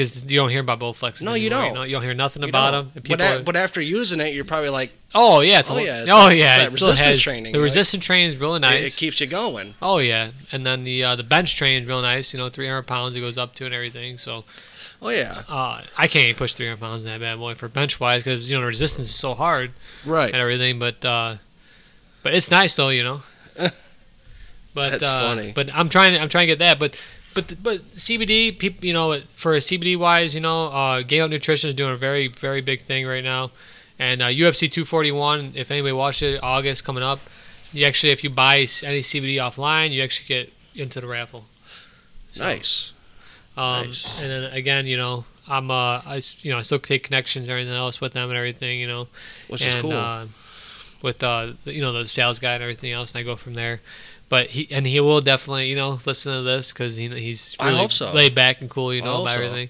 [0.00, 1.22] because you don't hear about Bowflexes.
[1.22, 1.66] No, you don't.
[1.68, 1.82] You, know?
[1.82, 2.82] you don't hear nothing You about know.
[2.82, 3.02] them.
[3.08, 6.02] But, a- but after using it, you're probably like, oh yeah, it's Oh, whole- yeah,
[6.02, 7.64] it's oh that- yeah, it's it resistance has- training, The right?
[7.64, 8.94] resistance training is really nice.
[8.94, 9.74] it, keeps you going.
[9.82, 12.32] Oh yeah, and then the uh, the bench train is real nice.
[12.32, 14.16] You know, 300 pounds it goes up to and everything.
[14.18, 14.44] So
[15.02, 15.42] Oh yeah.
[15.48, 18.50] uh, I can't even push 300 pounds in that bad boy for bench wise because
[18.50, 19.72] you know the resistance is so hard
[20.04, 20.30] Right.
[20.32, 20.78] and everything.
[20.78, 21.36] But uh,
[22.22, 23.20] but it's nice though, you know.
[24.72, 25.52] But That's uh, funny.
[25.54, 26.78] But I'm trying I'm trying to get that.
[26.78, 26.94] But
[27.34, 31.68] but but CBD people, you know, for CBD wise, you know, uh, Game Up Nutrition
[31.68, 33.50] is doing a very very big thing right now.
[33.98, 37.20] And uh, UFC 241, if anybody watched it, August coming up,
[37.72, 41.44] you actually if you buy any CBD offline, you actually get into the raffle.
[42.32, 42.92] So, Nice.
[43.56, 44.20] Um, Nice.
[44.20, 47.52] And then again, you know, I'm uh, I you know I still take connections and
[47.52, 49.08] everything else with them and everything, you know
[49.48, 49.92] Which and, is cool.
[49.92, 50.26] Uh,
[51.02, 53.80] with uh, you know the sales guy and everything else, and I go from there.
[54.30, 57.66] But he and he will definitely you know listen to this because he he's I
[57.66, 58.10] really hope so.
[58.14, 59.42] laid back and cool, you know about so.
[59.42, 59.68] everything.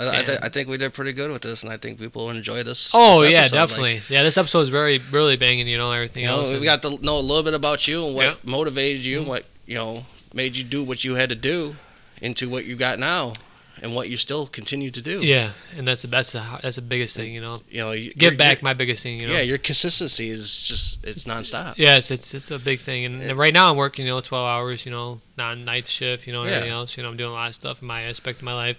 [0.00, 2.24] I, I, th- I think we did pretty good with this, and I think people
[2.26, 2.90] will enjoy this.
[2.94, 3.56] Oh this yeah, episode.
[3.56, 4.00] Like, definitely.
[4.14, 6.52] yeah, this episode is very really banging, you know everything you know, else.
[6.52, 8.34] we got to know a little bit about you and what Yeah.
[8.44, 9.30] motivated you, and Mhm.
[9.30, 11.76] what you know made you do what you had to do,
[12.22, 13.34] into what you got now,
[13.82, 15.22] and what you still continue to do.
[15.24, 17.58] yeah, and that's the that's the that's the biggest thing, you know.
[17.70, 19.34] You know, you, Give back my biggest thing, you know.
[19.34, 21.74] Yeah, your consistency is just it's nonstop.
[21.76, 24.20] Yeah, it's it's, it's a big thing, and, and right now I'm working, you know,
[24.20, 26.56] 12 hours, you know, non night shift, you know, and Yeah.
[26.56, 26.96] everything else.
[26.96, 28.78] You know, I'm doing a lot of stuff in my aspect of my life.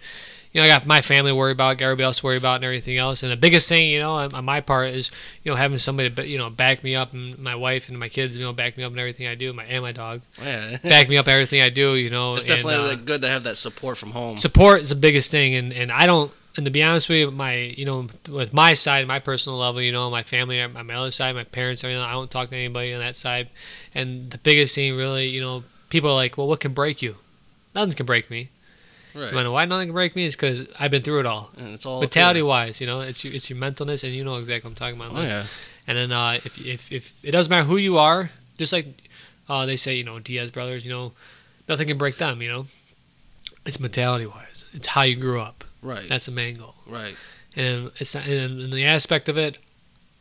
[0.52, 2.56] You know, I got my family to worry about, got everybody else to worry about,
[2.56, 3.22] and everything else.
[3.22, 5.12] And the biggest thing, you know, on, on my part is,
[5.44, 8.10] you know, having somebody, to, you know, back me up, and my wife and my
[8.10, 10.78] kids, you know, back me up in everything I do, my and my dog, Yeah,
[10.82, 12.34] back me up in everything I do, you know.
[12.36, 14.38] it's definitely and, uh, good to have that support from home.
[14.38, 17.32] support is the biggest thing and, and i don't and to be honest with you
[17.32, 20.94] my you know with my side my personal level you know my family on my
[20.96, 23.48] other side my parents everything i don't talk to anybody on that side
[23.94, 27.16] and the biggest thing really you know people are like well what can break you
[27.76, 28.50] nothing can break me
[29.16, 29.34] right.
[29.34, 31.74] you know why nothing can break me is because i've been through it all and
[31.74, 34.68] it's all mentality wise you know it's your, it's your mentalness and you know exactly
[34.68, 35.46] what i'm talking about Oh yeah.
[35.88, 38.86] and then uh, if, if, if it doesn't matter who you are, just like
[39.50, 41.14] uh, they say, you know, Diaz brothers, you know,
[41.68, 42.66] nothing can break them, you know.
[43.66, 44.66] It's mentality wise.
[44.74, 45.64] It's how you grew up.
[45.82, 46.08] Right.
[46.08, 46.76] That's the main goal.
[46.86, 47.16] right.
[47.56, 49.58] And it's not, and in the aspect of it,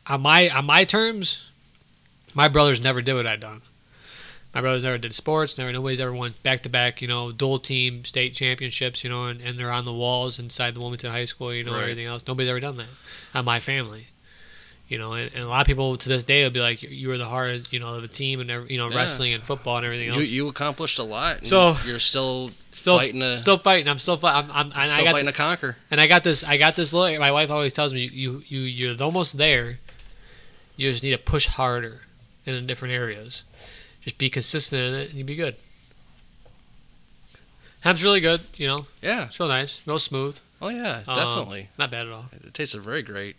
[0.07, 1.47] on my on my terms,
[2.33, 3.61] my brothers never did what I done.
[4.53, 5.57] My brothers never did sports.
[5.57, 7.01] Never nobody's ever won back to back.
[7.03, 9.03] You know, dual team state championships.
[9.03, 11.53] You know, and, and they're on the walls inside the Wilmington High School.
[11.53, 11.83] You know, Right.
[11.83, 12.25] everything else.
[12.27, 12.87] Nobody's ever done that.
[13.35, 14.07] On my family.
[14.87, 17.09] You know, and, and a lot of people to this day will be like, "You
[17.09, 18.97] were the hardest, you know, of the team, and every- you know, Yeah.
[18.97, 21.45] wrestling and football and everything else." you accomplished a lot.
[21.45, 23.87] So- you're still still fighting to still fighting.
[23.87, 24.49] I'm still fighting.
[24.51, 25.77] I'm, I'm, still I got fighting to conquer.
[25.91, 26.43] and I got this.
[26.43, 27.15] I got this look.
[27.19, 29.77] My wife always tells me, "You, you, you're almost there.
[30.75, 32.01] You just need to push harder
[32.47, 33.43] in the different areas.
[34.09, 35.55] Just be consistent in it, and you'd be good."
[37.81, 38.41] Hemp's really good.
[38.57, 39.25] You know, Yeah.
[39.27, 40.39] it's real nice, real smooth.
[40.61, 41.03] Oh yeah.
[41.07, 41.69] Um, Definitely.
[41.77, 42.25] not bad at all.
[42.33, 43.35] It tasted very great.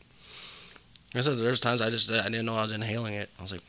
[1.15, 3.29] I said there's times I just I didn't know I was inhaling it.
[3.39, 3.61] I was like,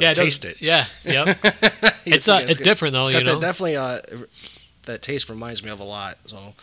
[0.00, 0.62] yeah, I it does- taste it.
[0.62, 1.36] Yeah, yep.
[2.06, 3.08] it's uh, it's different though.
[3.08, 3.34] It's You know.
[3.34, 3.98] that definitely uh,
[4.84, 6.16] that taste reminds me of a lot.
[6.26, 6.54] So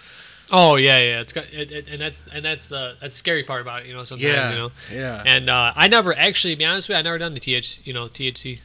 [0.51, 1.19] oh yeah, yeah.
[1.19, 3.88] It's got it, it, and that's and that's the that's the scary part about it.
[3.88, 4.71] You know, sometimes yeah, you know.
[4.91, 5.21] yeah.
[5.25, 7.82] And uh, I never actually, to be honest with you, I never done the TH,
[7.84, 8.59] you know, THC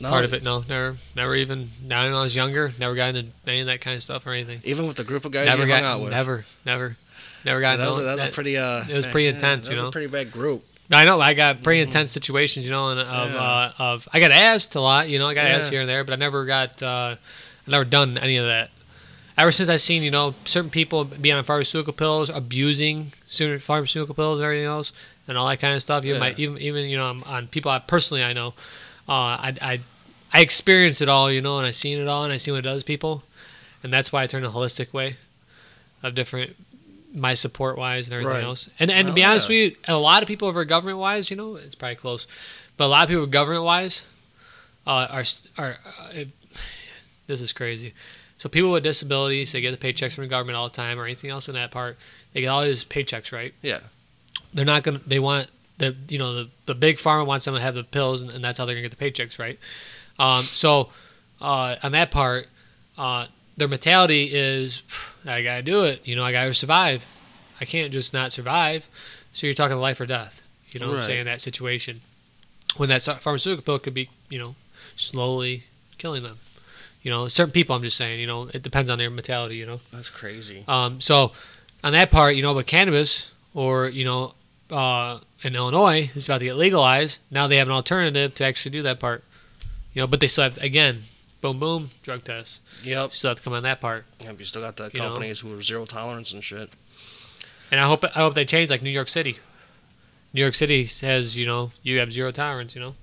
[0.00, 0.42] No, part of it.
[0.44, 1.68] No, never, never even.
[1.84, 4.32] Now when I was younger, never got into any of that kind of stuff or
[4.32, 4.60] anything.
[4.64, 6.12] Even with the group of guys never you got, hung out with.
[6.12, 6.96] never, never,
[7.44, 7.78] never got.
[7.78, 8.56] That was, that was a pretty.
[8.56, 9.88] Uh, it was pretty yeah, intense, that you was know?
[9.88, 10.64] a pretty bad group.
[10.90, 13.34] I know I got pretty intense situations, you know, and of Mm-hmm.
[13.34, 13.40] Yeah.
[13.40, 16.02] uh, of I got asked a lot, you know, I got asked here and there,
[16.02, 17.16] but I never got, uh,
[17.66, 18.70] I never done any of that.
[19.36, 23.04] Ever since I seen, you know, certain people be on pharmaceutical pills, abusing
[23.60, 24.92] pharmaceutical pills and everything else,
[25.28, 26.04] and all that kind of stuff.
[26.06, 26.34] Even my, Yeah.
[26.38, 28.54] even even you know, on, on people I personally I know,
[29.08, 29.80] I I
[30.32, 32.58] I experienced it all, you know, and I've seen it all, and I seen what
[32.60, 33.22] it does people,
[33.82, 35.16] and that's why I turned a holistic way
[36.02, 36.56] of different
[37.14, 38.44] my support wise and everything Right.
[38.44, 38.68] else.
[38.78, 39.64] And and to Oh, be honest yeah.
[39.68, 42.26] with you, a lot of people over government wise, you know, it's probably close,
[42.76, 44.02] but a lot of people government wise
[44.86, 45.24] uh, are
[45.56, 45.78] are.
[45.86, 46.28] Uh, it,
[47.26, 47.92] this is crazy.
[48.38, 51.04] So people with disabilities, they get the paychecks from the government all the time, or
[51.04, 51.98] anything else in that part.
[52.32, 53.52] They get all these paychecks, right?
[53.62, 53.80] Yeah.
[54.54, 55.00] They're not gonna.
[55.06, 55.48] They want
[55.78, 58.44] the you know the the big pharma wants them to have the pills, and, and
[58.44, 59.58] that's how they're gonna get the paychecks, right?
[60.18, 60.90] Um, so
[61.40, 62.48] uh, on that part,
[62.96, 63.26] uh,
[63.56, 64.82] their mentality is,
[65.24, 66.06] I gotta do it.
[66.06, 67.06] You know, I gotta survive.
[67.60, 68.88] I can't just not survive.
[69.32, 70.42] So you're talking life or death.
[70.72, 71.20] You know what I'm saying?
[71.20, 72.00] In that situation,
[72.76, 74.54] when that pharmaceutical pill could be, you know,
[74.96, 75.64] slowly
[75.96, 76.38] killing them.
[77.02, 77.74] You know, certain people.
[77.74, 78.20] I'm just saying.
[78.20, 79.56] You know, it depends on their mentality.
[79.56, 79.80] You know.
[79.92, 80.64] That's crazy.
[80.68, 81.32] Um, so
[81.82, 84.34] on that part, you know, with cannabis or you know,
[84.70, 87.20] uh, in Illinois, it's about to get legalized.
[87.30, 89.24] Now they have an alternative to actually do that part.
[89.94, 91.00] You know, but they still have again,
[91.40, 92.60] boom, boom, drug tests.
[92.84, 93.12] Yep.
[93.14, 94.04] Still have to come on that part.
[94.20, 94.38] Yep.
[94.38, 95.06] You still got the You know?
[95.06, 96.70] companies who are zero tolerance and shit.
[97.70, 99.38] And I hope I hope they change like New York City.
[100.32, 102.74] New York City says you know you have zero tolerance.
[102.74, 102.94] You know,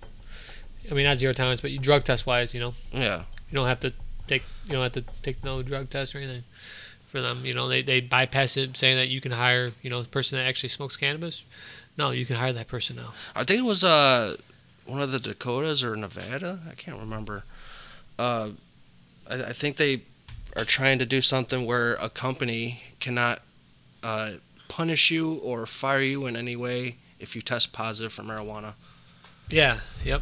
[0.89, 3.23] I mean not zero tolerance, but you drug test wise, you know, Yeah.
[3.49, 3.93] you don't have to
[4.27, 6.43] take you don't have to take no drug test or anything
[7.15, 7.45] for them.
[7.45, 10.37] You know, they they bypass it saying that you can hire you know the person
[10.37, 11.43] that actually smokes cannabis.
[11.97, 13.13] No, you can hire that person now.
[13.33, 14.35] I think it was uh
[14.85, 16.59] one of the Dakotas or Nevada.
[16.69, 17.45] I can't remember.
[18.19, 18.49] Uh,
[19.29, 20.01] I, I think they
[20.57, 23.41] are trying to do something where a company cannot
[24.03, 24.33] uh,
[24.67, 28.73] punish you or fire you in any way if you test positive for marijuana.
[29.49, 29.79] Yeah.
[30.03, 30.21] Yep.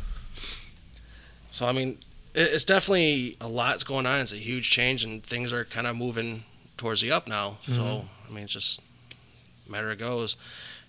[1.51, 1.97] So I mean,
[2.35, 4.21] it, it's definitely a lot's going on.
[4.21, 6.43] It's a huge change, and things are kind of moving
[6.78, 7.57] towards the up now.
[7.67, 8.05] So Mhm.
[8.28, 8.80] I mean, it's just
[9.67, 10.36] a matter of goes.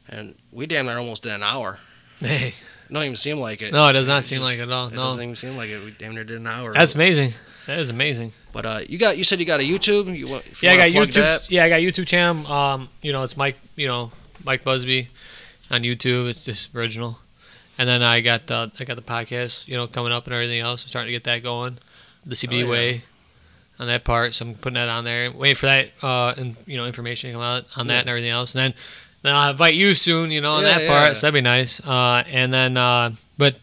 [0.09, 1.81] And we damn near almost did an hour.
[2.21, 2.49] Hey.
[2.89, 3.73] It don't even seem like it.
[3.73, 4.89] No, it does not It seem just- like it at all.
[4.89, 5.01] It No.
[5.03, 5.83] doesn't even seem like it.
[5.83, 6.73] We damn near did an hour.
[6.75, 7.33] That's amazing.
[7.67, 8.33] That is amazing.
[8.53, 10.07] But uh, you got you said you got a YouTube.
[10.17, 11.15] You, you yeah, I got YouTube.
[11.15, 12.47] that- Yeah, I got YouTube channel.
[12.51, 13.57] Um, you know, it's Mike.
[13.77, 14.13] You know,
[14.45, 15.09] Mike Busby
[15.71, 16.29] on YouTube.
[16.29, 17.19] It's just original.
[17.79, 19.67] And then I got the I got the podcast.
[19.67, 20.83] You know, coming up and everything else.
[20.83, 21.79] I'm starting to get that going.
[22.27, 22.71] The CBD Oh, yeah.
[22.71, 23.05] way
[23.79, 24.35] on that part.
[24.35, 25.31] So I'm putting that on there.
[25.31, 25.91] Wait for that.
[26.03, 28.01] Uh, and you know, information to come out on that Yeah.
[28.01, 28.55] and everything else.
[28.55, 28.75] And then
[29.23, 30.31] then I'll invite you soon.
[30.31, 31.07] You know, on Yeah, that part.
[31.09, 31.13] yeah.
[31.15, 31.81] So that'd be nice.
[31.81, 33.57] Uh, and then uh, but.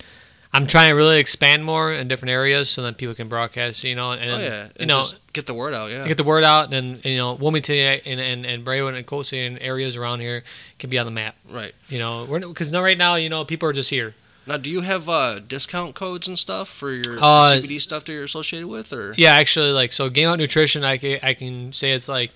[0.54, 3.96] I'm trying to really expand more in different areas so that people can broadcast, you
[3.96, 5.90] know, and Oh yeah, you know, just get the word out.
[5.90, 9.24] Yeah, get the word out, and you know, Wilmington and and, and Braidwood and Coal
[9.24, 10.44] City and areas around here
[10.78, 11.38] can be on the map.
[11.50, 11.74] right.
[11.88, 14.14] You know, we're because right now, you know, people are just here.
[14.48, 18.14] Now, do you have uh, discount codes and stuff for your Uh, CBD stuff that
[18.14, 21.72] you're associated with, or Yeah, actually, like so, Game Up Nutrition, I can, I can
[21.74, 22.32] say it's like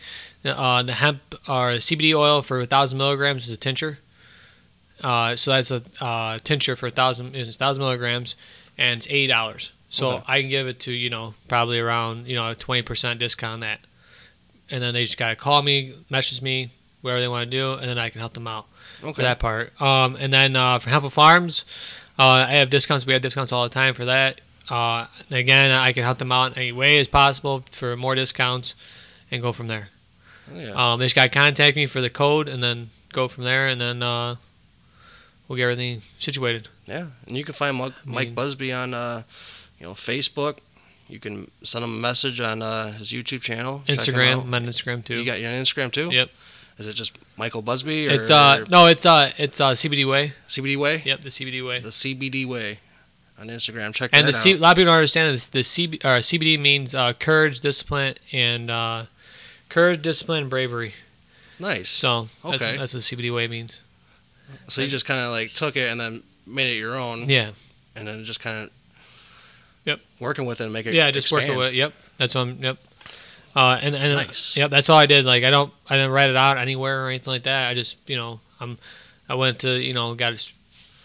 [0.45, 3.97] uh, the hemp or CBD oil for a thousand milligrams is a tincture.
[5.03, 8.35] Uh, so that's a uh, tincture for a thousand is thousand milligrams,
[8.77, 9.71] and it's eighty dollars.
[9.89, 10.23] So Okay.
[10.27, 13.53] I can give it to you know probably around you know a twenty percent discount
[13.55, 13.79] on that,
[14.71, 16.69] and then they just gotta call me, message me,
[17.01, 18.67] whatever they want to do, and then I can help them out.
[19.03, 19.13] Okay?
[19.13, 19.79] for that part.
[19.81, 21.65] Um, and then uh, for Helpful Farms,
[22.17, 23.05] uh, I have discounts.
[23.05, 24.41] We have discounts all the time for that.
[24.69, 28.73] Uh, again, I can help them out in any way as possible for more discounts
[29.29, 29.89] and go from there.
[30.53, 30.93] Oh, yeah.
[30.93, 33.67] Um, they just got to contact me for the code and then go from there,
[33.67, 34.35] and then uh,
[35.47, 36.67] we'll get everything situated.
[36.85, 39.23] yeah, and you can find Mike, Mike mean- Busby on uh,
[39.79, 40.57] you know Facebook.
[41.07, 43.83] You can send him a message on uh, his YouTube channel.
[43.87, 44.41] Instagram.
[44.43, 45.19] I'm on Instagram too.
[45.19, 46.09] You got your Instagram too?
[46.11, 46.29] Yep.
[46.77, 50.33] Is it just Michael Busby or It's uh no, it's uh it's uh CBD way.
[50.47, 51.01] CBD Way?
[51.05, 51.79] Yep, the CBD way.
[51.79, 52.79] The CBD Way
[53.39, 53.93] on Instagram.
[53.93, 54.43] Check And that the out.
[54.43, 55.47] C- a lot of people don't understand this.
[55.47, 59.05] The CB, or CBD means uh, courage, discipline, and uh,
[59.69, 60.93] courage, discipline, and bravery.
[61.59, 61.87] nice.
[61.89, 62.77] So that's, Okay.
[62.77, 63.79] that's what CBD way means.
[64.67, 67.51] So you just kind of like took it and then made it your own, Yeah,
[67.95, 68.69] and then just kind of
[69.85, 69.99] Yep.
[70.19, 71.43] working with it and make it yeah, just expand.
[71.49, 71.73] working with it.
[71.75, 72.61] Yep, that's what I'm.
[72.63, 72.77] Yep.
[73.55, 74.57] Uh, and and Nice.
[74.57, 75.23] yep, that's all I did.
[75.25, 77.69] Like I don't, I didn't write it out anywhere or anything like that.
[77.69, 78.77] I just, you know, I'm,
[79.29, 80.51] I went to, you know, got it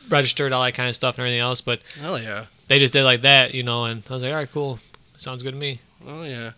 [0.08, 1.60] registered, all that kind of stuff and everything else.
[1.60, 2.46] But Hell yeah.
[2.68, 4.78] they just did like that, you know, and I was like, all right, cool,
[5.16, 5.80] sounds good to me.
[6.06, 6.52] Oh yeah.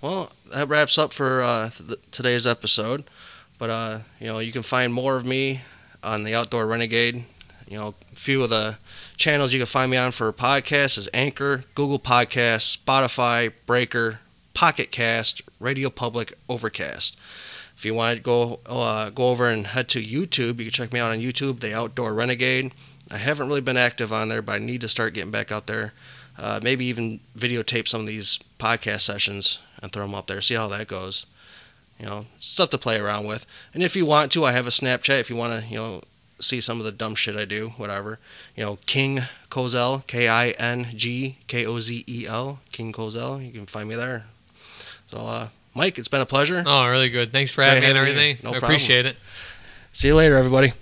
[0.00, 3.04] Well, that wraps up for uh, th- today's episode.
[3.58, 5.60] But uh, you know, you can find more of me
[6.02, 7.24] on the Outdoor Renegade.
[7.68, 8.78] You know, a few of the
[9.18, 14.20] channels you can find me on for podcasts is Anchor, Google Podcasts, Spotify, Breaker,
[14.54, 17.16] Pocket Cast, Radio Public, Overcast.
[17.76, 20.92] If you want to go uh, go over and head to YouTube, you can check
[20.92, 22.72] me out on YouTube, The Outdoor Renegade.
[23.10, 25.66] I haven't really been active on there, but I need to start getting back out
[25.66, 25.92] there.
[26.38, 30.40] Uh, maybe even videotape some of these podcast sessions and throw them up there.
[30.40, 31.26] See how that goes.
[31.98, 33.46] You know, stuff to play around with.
[33.74, 35.20] And if you want to, I have a Snapchat.
[35.20, 36.02] If you want to, you know,
[36.40, 38.18] see some of the dumb shit I do, whatever.
[38.56, 43.44] You know, King Kozel, K I N G K O Z E L, King Kozel.
[43.44, 44.26] You can find me there.
[45.10, 46.62] So, uh, Mike, it's been a pleasure.
[46.64, 47.32] Oh, really good.
[47.32, 48.28] Thanks for having me and having you here.
[48.28, 48.44] everything.
[48.44, 48.70] No I problem.
[48.76, 49.16] appreciate it.
[49.92, 50.72] See you later, everybody.